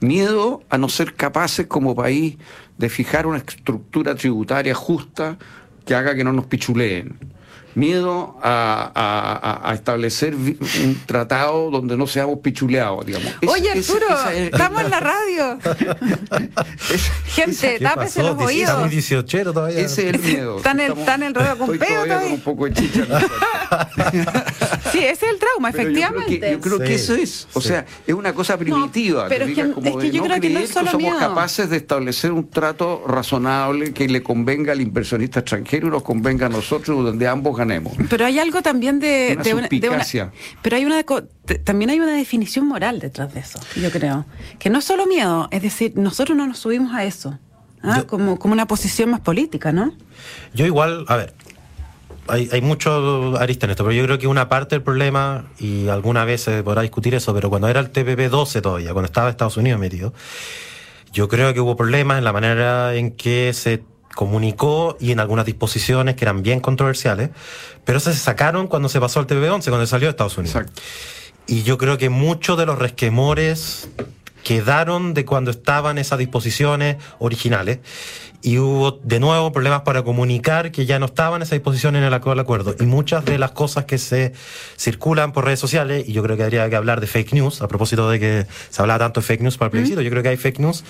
Miedo 0.00 0.62
a 0.70 0.78
no 0.78 0.88
ser 0.88 1.14
capaces 1.14 1.66
como 1.66 1.94
país 1.94 2.36
de 2.78 2.88
fijar 2.88 3.26
una 3.26 3.38
estructura 3.38 4.14
tributaria 4.14 4.74
justa 4.74 5.36
que 5.84 5.94
haga 5.94 6.14
que 6.14 6.24
no 6.24 6.32
nos 6.32 6.46
pichuleen 6.46 7.31
miedo 7.74 8.38
a, 8.42 9.72
establecer 9.74 10.34
un 10.34 11.00
tratado 11.06 11.70
donde 11.70 11.96
no 11.96 12.06
seamos 12.06 12.38
pichuleados, 12.40 13.06
digamos. 13.06 13.32
Oye, 13.46 13.70
Arturo, 13.70 14.06
estamos 14.34 14.82
en 14.82 14.90
la 14.90 15.00
radio. 15.00 15.58
Gente, 17.26 17.78
tápese 17.80 18.22
los 18.22 18.38
oídos. 18.38 18.90
todavía. 19.52 19.80
Ese 19.80 20.08
es 20.08 20.14
el 20.14 20.20
miedo. 20.20 20.56
Están 20.58 20.80
en, 20.80 20.92
están 20.92 21.22
en 21.22 21.34
radio 21.34 21.58
con 21.58 21.78
peo 21.78 22.04
todavía. 22.04 22.20
Con 22.20 22.32
un 22.32 22.40
poco 22.40 22.64
de 22.66 22.74
chicha. 22.74 23.06
sí, 24.92 24.98
ese 24.98 25.10
es 25.10 25.22
el 25.22 25.38
trauma, 25.38 25.70
efectivamente. 25.70 26.52
Yo 26.52 26.60
creo 26.60 26.78
que, 26.78 26.94
eso 26.94 27.14
es. 27.14 27.48
O 27.54 27.60
sea, 27.60 27.86
es 28.06 28.14
una 28.14 28.34
cosa 28.34 28.56
primitiva. 28.56 29.26
pero 29.28 29.46
es 29.46 29.54
que, 29.54 29.60
es 29.60 29.96
que 29.96 30.10
yo 30.10 30.22
creo 30.24 30.40
que 30.40 30.50
no 30.50 30.60
es 30.60 30.70
solo 30.70 30.90
somos 30.90 31.14
capaces 31.18 31.70
de 31.70 31.76
establecer 31.76 32.32
un 32.32 32.48
trato 32.48 33.04
razonable 33.06 33.92
que 33.92 34.08
le 34.08 34.22
convenga 34.22 34.72
al 34.72 34.80
inversionista 34.80 35.40
extranjero 35.40 35.88
y 35.88 35.90
nos 35.90 36.02
convenga 36.02 36.46
a 36.46 36.48
nosotros, 36.48 37.04
donde 37.04 37.26
ambos 37.28 37.56
pero 38.08 38.26
hay 38.26 38.38
algo 38.38 38.62
también 38.62 39.00
de, 39.00 39.38
una, 39.54 39.68
pero 40.62 40.76
hay 40.76 40.84
una 40.84 41.04
también 41.64 41.90
hay 41.90 42.00
una 42.00 42.14
definición 42.14 42.66
moral 42.66 43.00
detrás 43.00 43.32
de 43.34 43.40
eso, 43.40 43.60
yo 43.76 43.90
creo, 43.90 44.26
que 44.58 44.70
no 44.70 44.78
es 44.78 44.84
solo 44.84 45.06
miedo, 45.06 45.48
es 45.50 45.62
decir, 45.62 45.92
nosotros 45.96 46.36
no 46.36 46.46
nos 46.46 46.58
subimos 46.58 46.94
a 46.94 47.04
eso, 47.04 47.38
¿ah? 47.82 48.04
como 48.06 48.38
como 48.38 48.54
una 48.54 48.66
posición 48.66 49.10
más 49.10 49.20
política, 49.20 49.72
¿no? 49.72 49.92
Yo 50.54 50.66
igual, 50.66 51.04
a 51.08 51.16
ver, 51.16 51.34
hay, 52.28 52.48
hay 52.52 52.60
mucho 52.60 53.36
arista 53.38 53.66
en 53.66 53.70
esto, 53.70 53.84
pero 53.84 53.94
yo 53.94 54.04
creo 54.04 54.18
que 54.18 54.26
una 54.26 54.48
parte 54.48 54.76
del 54.76 54.82
problema, 54.82 55.46
y 55.58 55.88
alguna 55.88 56.24
vez 56.24 56.42
se 56.42 56.62
podrá 56.62 56.82
discutir 56.82 57.14
eso, 57.14 57.34
pero 57.34 57.50
cuando 57.50 57.68
era 57.68 57.80
el 57.80 57.92
TPP-12 57.92 58.62
todavía, 58.62 58.92
cuando 58.92 59.06
estaba 59.06 59.30
Estados 59.30 59.56
Unidos 59.56 59.80
metido, 59.80 60.12
yo 61.12 61.28
creo 61.28 61.52
que 61.52 61.60
hubo 61.60 61.76
problemas 61.76 62.18
en 62.18 62.24
la 62.24 62.32
manera 62.32 62.94
en 62.94 63.12
que 63.12 63.52
se 63.52 63.82
comunicó 64.14 64.96
y 65.00 65.12
en 65.12 65.20
algunas 65.20 65.46
disposiciones 65.46 66.16
que 66.16 66.24
eran 66.24 66.42
bien 66.42 66.60
controversiales, 66.60 67.30
pero 67.84 68.00
se 68.00 68.14
sacaron 68.14 68.66
cuando 68.68 68.88
se 68.88 69.00
pasó 69.00 69.20
al 69.20 69.26
TPP-11, 69.26 69.68
cuando 69.68 69.86
salió 69.86 70.06
de 70.06 70.10
Estados 70.10 70.38
Unidos. 70.38 70.66
Y 71.46 71.62
yo 71.62 71.78
creo 71.78 71.98
que 71.98 72.08
muchos 72.08 72.56
de 72.56 72.66
los 72.66 72.78
resquemores 72.78 73.88
quedaron 74.44 75.14
de 75.14 75.24
cuando 75.24 75.50
estaban 75.50 75.98
esas 75.98 76.18
disposiciones 76.18 76.96
originales 77.18 77.78
y 78.42 78.58
hubo 78.58 78.98
de 79.02 79.20
nuevo 79.20 79.52
problemas 79.52 79.82
para 79.82 80.02
comunicar 80.02 80.72
que 80.72 80.84
ya 80.84 80.98
no 80.98 81.06
estaban 81.06 81.42
esas 81.42 81.52
disposiciones 81.52 82.00
en 82.00 82.06
el 82.06 82.14
acuerdo. 82.14 82.74
Y 82.78 82.84
muchas 82.84 83.24
de 83.24 83.38
las 83.38 83.52
cosas 83.52 83.84
que 83.84 83.98
se 83.98 84.32
circulan 84.76 85.32
por 85.32 85.44
redes 85.44 85.60
sociales, 85.60 86.04
y 86.08 86.12
yo 86.12 86.22
creo 86.22 86.36
que 86.36 86.42
habría 86.42 86.68
que 86.68 86.74
hablar 86.74 87.00
de 87.00 87.06
fake 87.06 87.34
news, 87.34 87.62
a 87.62 87.68
propósito 87.68 88.10
de 88.10 88.18
que 88.18 88.46
se 88.68 88.82
hablaba 88.82 88.98
tanto 88.98 89.20
de 89.20 89.26
fake 89.26 89.42
news 89.42 89.56
para 89.56 89.66
el 89.66 89.70
plebiscito, 89.70 90.00
yo 90.00 90.10
creo 90.10 90.22
que 90.22 90.30
hay 90.30 90.36
fake 90.36 90.58
news 90.58 90.84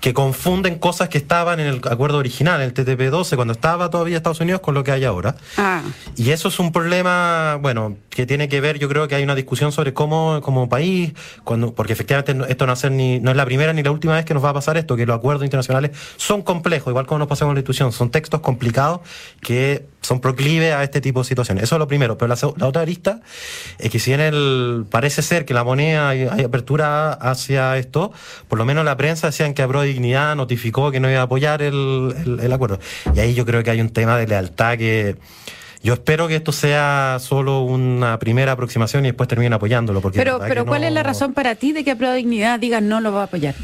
que 0.00 0.12
confunden 0.12 0.78
cosas 0.78 1.08
que 1.08 1.18
estaban 1.18 1.60
en 1.60 1.68
el 1.68 1.80
acuerdo 1.88 2.18
original, 2.18 2.60
el 2.60 2.74
TTP-12, 2.74 3.36
cuando 3.36 3.52
estaba 3.52 3.88
todavía 3.88 4.16
Estados 4.16 4.40
Unidos, 4.40 4.60
con 4.60 4.74
lo 4.74 4.82
que 4.82 4.90
hay 4.90 5.04
ahora. 5.04 5.36
Ah. 5.56 5.82
Y 6.16 6.30
eso 6.30 6.48
es 6.48 6.58
un 6.58 6.72
problema, 6.72 7.58
bueno, 7.60 7.96
que 8.10 8.26
tiene 8.26 8.48
que 8.48 8.60
ver, 8.60 8.78
yo 8.78 8.88
creo 8.88 9.06
que 9.06 9.14
hay 9.14 9.22
una 9.22 9.34
discusión 9.34 9.70
sobre 9.70 9.94
cómo, 9.94 10.40
como 10.42 10.68
país, 10.68 11.12
cuando, 11.44 11.72
porque 11.72 11.92
efectivamente 11.92 12.34
esto 12.48 12.66
no, 12.66 12.72
hacer 12.72 12.90
ni, 12.90 13.20
no 13.20 13.30
es 13.30 13.36
la 13.36 13.44
primera 13.44 13.72
ni 13.72 13.82
la 13.82 13.92
última 13.92 14.14
vez 14.14 14.24
que 14.24 14.34
nos 14.34 14.44
va 14.44 14.50
a 14.50 14.54
pasar 14.54 14.76
esto, 14.76 14.96
que 14.96 15.06
los 15.06 15.16
acuerdos 15.16 15.44
internacionales 15.44 15.92
son 16.16 16.42
complejos 16.42 16.95
igual 16.96 17.06
como 17.06 17.18
nos 17.18 17.28
pasa 17.28 17.44
con 17.44 17.54
la 17.54 17.60
institución, 17.60 17.92
son 17.92 18.10
textos 18.10 18.40
complicados 18.40 19.00
que 19.42 19.84
son 20.00 20.20
proclives 20.20 20.72
a 20.72 20.82
este 20.82 21.02
tipo 21.02 21.20
de 21.20 21.24
situaciones. 21.26 21.64
Eso 21.64 21.74
es 21.74 21.78
lo 21.78 21.86
primero. 21.86 22.16
Pero 22.16 22.34
la, 22.34 22.66
otra 22.66 22.80
arista 22.80 23.20
es 23.78 23.90
que 23.90 23.98
si 23.98 24.14
en 24.14 24.20
el 24.20 24.86
parece 24.90 25.20
ser 25.20 25.44
que 25.44 25.52
la 25.52 25.62
moneda 25.62 26.08
hay, 26.08 26.24
apertura 26.24 27.12
hacia 27.12 27.76
esto, 27.76 28.12
por 28.48 28.58
lo 28.58 28.64
menos 28.64 28.84
la 28.84 28.96
prensa 28.96 29.26
decían 29.26 29.52
que 29.52 29.60
Abro 29.60 29.82
Dignidad 29.82 30.36
notificó 30.36 30.90
que 30.90 31.00
no 31.00 31.10
iba 31.10 31.20
a 31.20 31.24
apoyar 31.24 31.60
el 31.60 32.50
acuerdo. 32.52 32.78
Y 33.14 33.20
ahí 33.20 33.34
yo 33.34 33.44
creo 33.44 33.62
que 33.62 33.70
hay 33.70 33.82
un 33.82 33.90
tema 33.90 34.16
de 34.16 34.26
lealtad 34.26 34.78
que 34.78 35.16
yo 35.82 35.94
espero 35.94 36.28
que 36.28 36.36
esto 36.36 36.52
sea 36.52 37.18
solo 37.20 37.62
una 37.62 38.18
primera 38.18 38.52
aproximación 38.52 39.04
y 39.04 39.08
después 39.08 39.28
terminen 39.28 39.52
apoyándolo. 39.52 40.00
Porque 40.00 40.18
pero, 40.18 40.38
pero 40.40 40.66
¿cuál 40.66 40.84
es 40.84 40.92
la 40.92 41.02
razón 41.02 41.32
para 41.32 41.54
ti 41.54 41.72
de 41.72 41.84
que 41.84 41.90
a 41.92 42.12
Dignidad 42.14 42.58
diga 42.58 42.80
no 42.80 43.00
lo 43.00 43.12
va 43.12 43.22
a 43.22 43.24
apoyar? 43.24 43.54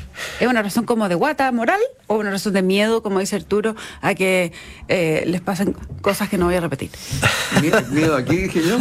¿Es 0.40 0.48
una 0.48 0.62
razón 0.62 0.84
como 0.84 1.08
de 1.08 1.14
guata 1.14 1.50
moral 1.52 1.80
o 2.06 2.16
una 2.16 2.30
razón 2.30 2.52
de 2.52 2.62
miedo, 2.62 3.02
como 3.02 3.20
dice 3.20 3.36
Arturo, 3.36 3.74
a 4.00 4.14
que 4.14 4.52
eh, 4.88 5.24
les 5.26 5.40
pasen 5.40 5.76
cosas 6.00 6.28
que 6.28 6.38
no 6.38 6.46
voy 6.46 6.54
a 6.54 6.60
repetir? 6.60 6.90
¿Miedo, 7.90 8.16
aquí, 8.16 8.36
dije 8.36 8.62
yo? 8.62 8.78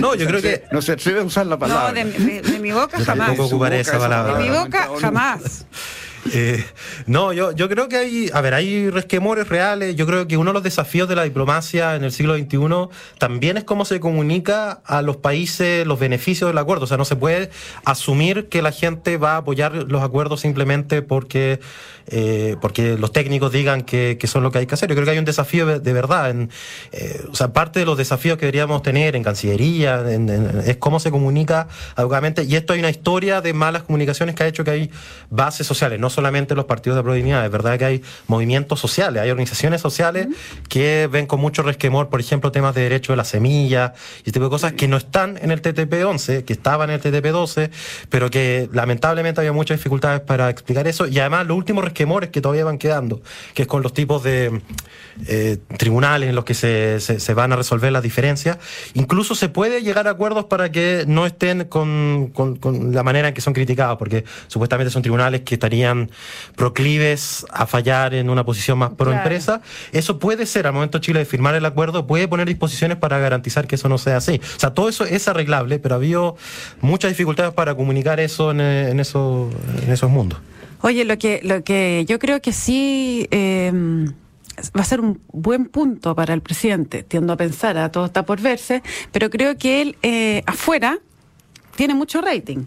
no, 0.00 0.14
yo 0.14 0.26
creo 0.26 0.42
que... 0.42 0.64
No 0.72 0.82
se 0.82 0.92
atreve 0.92 1.20
a 1.20 1.24
usar 1.24 1.46
la 1.46 1.58
palabra. 1.58 2.04
No, 2.04 2.10
de, 2.10 2.58
mi 2.60 2.72
boca 2.72 2.98
jamás. 3.00 3.38
ocuparé 3.38 3.80
esa 3.80 3.98
palabra. 3.98 4.38
De 4.38 4.44
mi 4.44 4.50
boca 4.50 4.88
jamás. 5.00 5.66
Eh, 6.34 6.64
no, 7.06 7.32
yo, 7.32 7.52
yo 7.52 7.68
creo 7.68 7.88
que 7.88 7.96
hay, 7.96 8.30
a 8.32 8.40
ver, 8.40 8.54
hay 8.54 8.90
resquemores 8.90 9.48
reales. 9.48 9.96
Yo 9.96 10.06
creo 10.06 10.26
que 10.28 10.36
uno 10.36 10.50
de 10.50 10.54
los 10.54 10.62
desafíos 10.62 11.08
de 11.08 11.16
la 11.16 11.24
diplomacia 11.24 11.96
en 11.96 12.04
el 12.04 12.12
siglo 12.12 12.36
XXI 12.36 12.58
también 13.18 13.56
es 13.56 13.64
cómo 13.64 13.84
se 13.84 14.00
comunica 14.00 14.80
a 14.84 15.02
los 15.02 15.16
países 15.16 15.86
los 15.86 15.98
beneficios 15.98 16.50
del 16.50 16.58
acuerdo. 16.58 16.84
O 16.84 16.86
sea, 16.86 16.96
no 16.96 17.04
se 17.04 17.16
puede 17.16 17.50
asumir 17.84 18.48
que 18.48 18.62
la 18.62 18.72
gente 18.72 19.16
va 19.16 19.34
a 19.34 19.36
apoyar 19.38 19.74
los 19.74 20.02
acuerdos 20.02 20.40
simplemente 20.40 21.02
porque, 21.02 21.60
eh, 22.06 22.56
porque 22.60 22.98
los 22.98 23.12
técnicos 23.12 23.52
digan 23.52 23.82
que, 23.82 24.18
que, 24.20 24.26
son 24.26 24.42
lo 24.42 24.50
que 24.50 24.58
hay 24.58 24.66
que 24.66 24.74
hacer. 24.74 24.88
Yo 24.88 24.94
creo 24.94 25.06
que 25.06 25.12
hay 25.12 25.18
un 25.18 25.24
desafío 25.24 25.66
de, 25.66 25.92
verdad. 25.92 26.30
En, 26.30 26.50
eh, 26.92 27.24
o 27.30 27.34
sea, 27.34 27.52
parte 27.52 27.80
de 27.80 27.86
los 27.86 27.96
desafíos 27.96 28.36
que 28.36 28.46
deberíamos 28.46 28.82
tener 28.82 29.16
en 29.16 29.22
Cancillería 29.22 30.04
es 30.66 30.76
cómo 30.76 31.00
se 31.00 31.10
comunica 31.10 31.68
adecuadamente. 31.96 32.44
Y 32.44 32.56
esto 32.56 32.74
hay 32.74 32.80
una 32.80 32.90
historia 32.90 33.40
de 33.40 33.52
malas 33.52 33.84
comunicaciones 33.84 34.34
que 34.34 34.42
ha 34.42 34.46
hecho 34.46 34.64
que 34.64 34.70
hay 34.70 34.90
bases 35.30 35.66
sociales, 35.66 35.98
no 35.98 36.09
solamente 36.10 36.54
los 36.54 36.64
partidos 36.64 36.96
de 36.96 37.02
proximidad, 37.02 37.44
es 37.44 37.50
verdad 37.50 37.78
que 37.78 37.84
hay 37.84 38.02
movimientos 38.26 38.80
sociales, 38.80 39.22
hay 39.22 39.30
organizaciones 39.30 39.80
sociales 39.80 40.28
que 40.68 41.08
ven 41.10 41.26
con 41.26 41.40
mucho 41.40 41.62
resquemor, 41.62 42.08
por 42.08 42.20
ejemplo, 42.20 42.52
temas 42.52 42.74
de 42.74 42.82
derecho 42.82 43.12
de 43.12 43.16
la 43.16 43.24
semilla 43.24 43.94
y 44.16 44.18
este 44.18 44.32
tipo 44.32 44.44
de 44.44 44.50
cosas 44.50 44.72
que 44.72 44.88
no 44.88 44.96
están 44.96 45.38
en 45.42 45.50
el 45.50 45.62
TTP-11, 45.62 46.44
que 46.44 46.52
estaban 46.52 46.90
en 46.90 46.96
el 46.96 47.02
TTP-12, 47.02 47.70
pero 48.08 48.30
que 48.30 48.68
lamentablemente 48.72 49.40
había 49.40 49.52
muchas 49.52 49.78
dificultades 49.78 50.20
para 50.20 50.50
explicar 50.50 50.86
eso. 50.86 51.06
Y 51.06 51.18
además 51.18 51.46
los 51.46 51.56
últimos 51.56 51.84
resquemores 51.84 52.30
que 52.30 52.40
todavía 52.40 52.64
van 52.64 52.78
quedando, 52.78 53.22
que 53.54 53.62
es 53.62 53.68
con 53.68 53.82
los 53.82 53.92
tipos 53.92 54.22
de 54.22 54.60
eh, 55.26 55.58
tribunales 55.76 56.28
en 56.28 56.34
los 56.34 56.44
que 56.44 56.54
se, 56.54 57.00
se, 57.00 57.34
van 57.34 57.52
a 57.52 57.56
resolver 57.56 57.92
las 57.92 58.02
diferencias, 58.02 58.58
incluso 58.94 59.34
se 59.34 59.48
puede 59.48 59.82
llegar 59.82 60.08
a 60.08 60.12
acuerdos 60.12 60.46
para 60.46 60.72
que 60.72 61.04
no 61.06 61.26
estén 61.26 61.64
con, 61.64 62.30
con, 62.32 62.56
con 62.56 62.94
la 62.94 63.02
manera 63.02 63.28
en 63.28 63.34
que 63.34 63.40
son 63.40 63.52
criticados, 63.52 63.98
porque 63.98 64.24
supuestamente 64.46 64.90
son 64.90 65.02
tribunales 65.02 65.42
que 65.42 65.54
estarían 65.54 65.99
proclives 66.56 67.46
a 67.50 67.66
fallar 67.66 68.14
en 68.14 68.30
una 68.30 68.44
posición 68.44 68.78
más 68.78 68.90
pro 68.90 69.12
empresa. 69.12 69.62
Eso 69.92 70.18
puede 70.18 70.46
ser, 70.46 70.66
al 70.66 70.72
momento 70.72 70.98
Chile 70.98 71.20
de 71.20 71.24
firmar 71.24 71.54
el 71.54 71.64
acuerdo, 71.64 72.06
puede 72.06 72.28
poner 72.28 72.46
disposiciones 72.46 72.96
para 72.96 73.18
garantizar 73.18 73.66
que 73.66 73.74
eso 73.74 73.88
no 73.88 73.98
sea 73.98 74.18
así. 74.18 74.40
O 74.56 74.60
sea, 74.60 74.74
todo 74.74 74.88
eso 74.88 75.04
es 75.04 75.28
arreglable, 75.28 75.78
pero 75.78 75.94
ha 75.94 75.98
habido 75.98 76.36
muchas 76.80 77.10
dificultades 77.10 77.52
para 77.52 77.74
comunicar 77.74 78.20
eso 78.20 78.50
en, 78.50 78.60
en, 78.60 79.00
eso, 79.00 79.50
en 79.82 79.92
esos 79.92 80.10
mundos. 80.10 80.40
Oye, 80.82 81.04
lo 81.04 81.18
que, 81.18 81.40
lo 81.42 81.62
que 81.62 82.04
yo 82.08 82.18
creo 82.18 82.40
que 82.40 82.52
sí 82.52 83.28
eh, 83.30 83.70
va 84.76 84.80
a 84.80 84.84
ser 84.84 85.00
un 85.00 85.20
buen 85.32 85.66
punto 85.66 86.14
para 86.14 86.34
el 86.34 86.40
presidente, 86.40 87.02
tiendo 87.02 87.32
a 87.32 87.36
pensar, 87.36 87.76
a 87.78 87.90
todo 87.90 88.06
está 88.06 88.24
por 88.24 88.40
verse, 88.40 88.82
pero 89.12 89.30
creo 89.30 89.56
que 89.58 89.82
él 89.82 89.96
eh, 90.02 90.42
afuera 90.46 90.98
tiene 91.76 91.94
mucho 91.94 92.20
rating. 92.20 92.64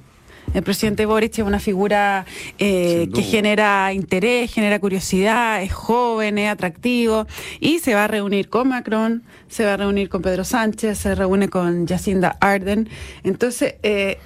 El 0.53 0.61
presidente 0.61 1.05
Boric 1.05 1.39
es 1.39 1.45
una 1.45 1.59
figura 1.59 2.25
eh, 2.59 3.09
que 3.13 3.23
genera 3.23 3.91
interés, 3.93 4.53
genera 4.53 4.79
curiosidad, 4.79 5.63
es 5.63 5.73
joven, 5.73 6.37
es 6.37 6.49
atractivo 6.49 7.25
y 7.59 7.79
se 7.79 7.95
va 7.95 8.05
a 8.05 8.07
reunir 8.07 8.49
con 8.49 8.69
Macron, 8.69 9.23
se 9.47 9.65
va 9.65 9.73
a 9.73 9.77
reunir 9.77 10.09
con 10.09 10.21
Pedro 10.21 10.43
Sánchez, 10.43 10.97
se 10.97 11.15
reúne 11.15 11.49
con 11.49 11.87
Jacinda 11.87 12.37
Arden. 12.39 12.87
Entonces, 13.23 13.75
eh, 13.83 14.19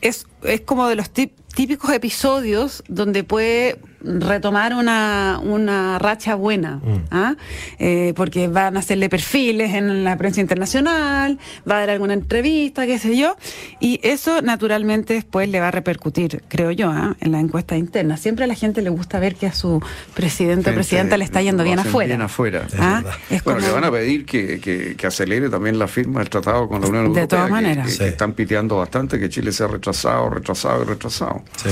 es, 0.00 0.26
es 0.42 0.60
como 0.60 0.86
de 0.86 0.94
los 0.94 1.10
típicos 1.10 1.90
episodios 1.92 2.84
donde 2.88 3.24
puede 3.24 3.78
retomar 4.00 4.74
una, 4.74 5.40
una 5.42 5.98
racha 5.98 6.34
buena, 6.34 6.76
mm. 6.76 7.04
¿ah? 7.10 7.34
eh, 7.78 8.12
porque 8.14 8.48
van 8.48 8.76
a 8.76 8.80
hacerle 8.80 9.08
perfiles 9.08 9.74
en 9.74 10.04
la 10.04 10.16
prensa 10.16 10.40
internacional, 10.40 11.38
va 11.68 11.76
a 11.76 11.80
dar 11.80 11.90
alguna 11.90 12.14
entrevista, 12.14 12.86
qué 12.86 12.98
sé 12.98 13.16
yo, 13.16 13.36
y 13.80 14.00
eso 14.02 14.40
naturalmente 14.42 15.14
después 15.14 15.48
le 15.48 15.60
va 15.60 15.68
a 15.68 15.70
repercutir, 15.70 16.42
creo 16.48 16.70
yo, 16.70 16.90
¿ah? 16.90 17.16
en 17.20 17.32
la 17.32 17.40
encuesta 17.40 17.76
interna. 17.76 18.16
Siempre 18.16 18.44
a 18.44 18.48
la 18.48 18.54
gente 18.54 18.82
le 18.82 18.90
gusta 18.90 19.18
ver 19.18 19.34
que 19.34 19.46
a 19.46 19.52
su 19.52 19.82
presidente 20.14 20.70
o 20.70 20.74
presidenta 20.74 21.16
le 21.16 21.24
está 21.24 21.42
yendo 21.42 21.64
bien 21.64 21.78
afuera. 21.78 22.08
Bien 22.08 22.22
afuera. 22.22 22.66
¿Ah? 22.78 23.02
bueno, 23.44 23.60
le 23.60 23.70
van 23.70 23.84
a 23.84 23.90
pedir 23.90 24.24
que, 24.24 24.60
que, 24.60 25.06
acelere 25.06 25.48
también 25.48 25.78
la 25.78 25.88
firma 25.88 26.20
del 26.20 26.28
tratado 26.28 26.68
con 26.68 26.82
la 26.82 26.86
Unión 26.86 27.06
Europea. 27.06 27.22
De 27.22 27.28
todas 27.28 27.50
maneras. 27.50 27.96
Que, 27.96 28.08
están 28.08 28.34
piteando 28.34 28.76
bastante 28.76 29.18
que 29.18 29.28
Chile 29.30 29.52
sea 29.52 29.68
retrasado, 29.68 30.28
retrasado 30.28 30.82
y 30.82 30.84
retrasado. 30.84 31.42
Sí. 31.56 31.70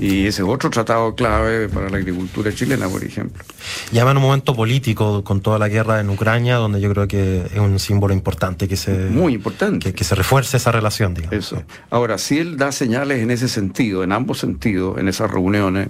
Y 0.00 0.26
ese 0.26 0.42
es 0.42 0.48
otro 0.48 0.70
tratado 0.70 1.14
clave 1.14 1.68
para 1.68 1.90
la 1.90 1.98
agricultura 1.98 2.52
chilena, 2.52 2.88
por 2.88 3.04
ejemplo. 3.04 3.44
Llama 3.92 4.12
en 4.12 4.16
un 4.16 4.22
momento 4.22 4.56
político 4.56 5.22
con 5.22 5.40
toda 5.40 5.58
la 5.58 5.68
guerra 5.68 6.00
en 6.00 6.08
Ucrania, 6.08 6.56
donde 6.56 6.80
yo 6.80 6.90
creo 6.90 7.06
que 7.06 7.42
es 7.52 7.58
un 7.58 7.78
símbolo 7.78 8.14
importante 8.14 8.68
que 8.68 8.76
se. 8.76 8.92
Muy 8.92 9.34
importante. 9.34 9.92
Que, 9.92 10.04
se 10.04 10.14
refuerce 10.14 10.56
esa 10.56 10.72
relación, 10.72 11.14
digamos. 11.14 11.34
Eso. 11.34 11.62
Ahora, 11.90 12.18
si 12.18 12.38
él 12.38 12.56
da 12.56 12.72
señales 12.72 13.20
en 13.22 13.30
ese 13.30 13.48
sentido, 13.48 14.02
en 14.02 14.12
ambos 14.12 14.38
sentidos, 14.38 14.98
en 14.98 15.08
esas 15.08 15.30
reuniones, 15.30 15.88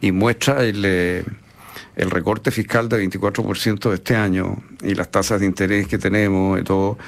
y 0.00 0.12
muestra 0.12 0.64
el. 0.64 0.82
Eh, 0.84 1.24
el 1.96 2.10
recorte 2.10 2.50
fiscal 2.50 2.88
de 2.88 3.08
24% 3.08 3.88
de 3.88 3.94
este 3.94 4.16
año 4.16 4.58
y 4.82 4.94
las 4.94 5.10
tasas 5.10 5.40
de 5.40 5.46
interés 5.46 5.88
que 5.88 5.96
tenemos 5.96 6.60
y 6.60 6.62
todo, 6.62 6.98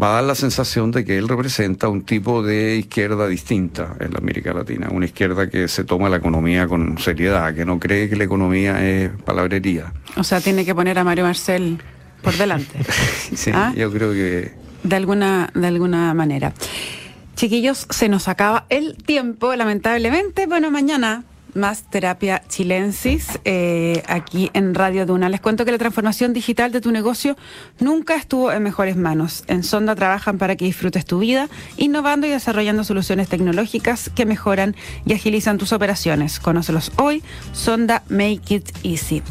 va 0.00 0.10
a 0.10 0.14
dar 0.14 0.24
la 0.24 0.34
sensación 0.36 0.92
de 0.92 1.04
que 1.04 1.18
él 1.18 1.28
representa 1.28 1.88
un 1.88 2.02
tipo 2.02 2.42
de 2.44 2.76
izquierda 2.76 3.26
distinta 3.26 3.96
en 3.98 4.12
la 4.12 4.18
América 4.18 4.54
Latina, 4.54 4.88
una 4.90 5.06
izquierda 5.06 5.50
que 5.50 5.66
se 5.66 5.82
toma 5.82 6.08
la 6.08 6.18
economía 6.18 6.68
con 6.68 6.96
seriedad, 6.98 7.52
que 7.54 7.64
no 7.64 7.80
cree 7.80 8.08
que 8.08 8.14
la 8.14 8.24
economía 8.24 8.86
es 8.86 9.10
palabrería. 9.24 9.92
O 10.16 10.22
sea, 10.22 10.40
tiene 10.40 10.64
que 10.64 10.74
poner 10.74 10.98
a 10.98 11.04
Mario 11.04 11.24
Marcel 11.24 11.78
por 12.22 12.34
delante. 12.36 12.78
sí, 13.34 13.50
¿Ah? 13.52 13.72
yo 13.76 13.92
creo 13.92 14.12
que... 14.12 14.52
De 14.84 14.94
alguna, 14.94 15.50
de 15.54 15.66
alguna 15.66 16.14
manera. 16.14 16.52
Chiquillos, 17.34 17.88
se 17.90 18.08
nos 18.08 18.28
acaba 18.28 18.66
el 18.68 18.96
tiempo, 18.96 19.54
lamentablemente. 19.56 20.46
Bueno, 20.46 20.70
mañana 20.70 21.24
más 21.56 21.82
terapia 21.84 22.42
chilensis 22.48 23.40
eh, 23.44 24.02
aquí 24.06 24.50
en 24.52 24.74
Radio 24.74 25.06
Duna. 25.06 25.28
Les 25.28 25.40
cuento 25.40 25.64
que 25.64 25.72
la 25.72 25.78
transformación 25.78 26.32
digital 26.32 26.70
de 26.70 26.80
tu 26.80 26.92
negocio 26.92 27.36
nunca 27.80 28.14
estuvo 28.14 28.52
en 28.52 28.62
mejores 28.62 28.96
manos. 28.96 29.44
En 29.48 29.62
Sonda 29.62 29.94
trabajan 29.94 30.38
para 30.38 30.56
que 30.56 30.64
disfrutes 30.64 31.04
tu 31.04 31.18
vida, 31.18 31.48
innovando 31.76 32.26
y 32.26 32.30
desarrollando 32.30 32.84
soluciones 32.84 33.28
tecnológicas 33.28 34.10
que 34.14 34.26
mejoran 34.26 34.76
y 35.04 35.14
agilizan 35.14 35.58
tus 35.58 35.72
operaciones. 35.72 36.38
Conócelos 36.38 36.92
hoy. 36.96 37.22
Sonda 37.52 38.02
Make 38.08 38.54
It 38.54 38.70
Easy. 38.84 39.22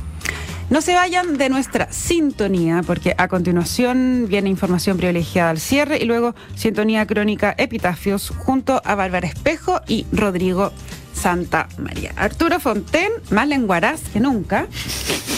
No 0.68 0.82
se 0.82 0.96
vayan 0.96 1.38
de 1.38 1.50
nuestra 1.50 1.92
sintonía, 1.92 2.82
porque 2.86 3.14
a 3.20 3.28
continuación 3.28 4.26
viene 4.28 4.50
información 4.50 4.98
privilegiada 4.98 5.52
al 5.52 5.60
cierre 5.60 6.00
y 6.02 6.06
luego 6.06 6.34
sintonía 6.56 7.06
crónica 7.06 7.54
Epitafios 7.56 8.32
junto 8.36 8.82
a 8.84 8.96
Bárbara 8.96 9.28
Espejo 9.28 9.82
y 9.88 10.08
Rodrigo 10.12 10.72
Santa 11.26 11.68
María. 11.80 12.12
Arturo 12.18 12.60
Fonten, 12.60 13.12
más 13.32 13.48
lenguaraz 13.48 14.00
que 14.14 14.20
nunca. 14.20 14.68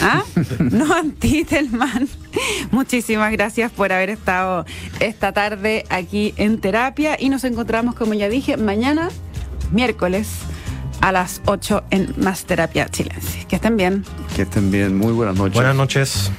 ¿Ah? 0.02 0.22
No 0.58 0.92
Antitelman. 0.94 2.06
Muchísimas 2.70 3.32
gracias 3.32 3.72
por 3.72 3.90
haber 3.90 4.10
estado 4.10 4.66
esta 5.00 5.32
tarde 5.32 5.86
aquí 5.88 6.34
en 6.36 6.60
terapia 6.60 7.16
y 7.18 7.30
nos 7.30 7.42
encontramos, 7.44 7.94
como 7.94 8.12
ya 8.12 8.28
dije, 8.28 8.58
mañana, 8.58 9.08
miércoles 9.72 10.28
a 11.00 11.10
las 11.10 11.40
8 11.46 11.84
en 11.88 12.12
Más 12.18 12.44
Terapia 12.44 12.90
Chilense. 12.90 13.46
Que 13.48 13.56
estén 13.56 13.78
bien. 13.78 14.04
Que 14.36 14.42
estén 14.42 14.70
bien. 14.70 14.94
Muy 14.94 15.14
buenas 15.14 15.36
noches. 15.36 15.54
Buenas 15.54 15.74
noches. 15.74 16.30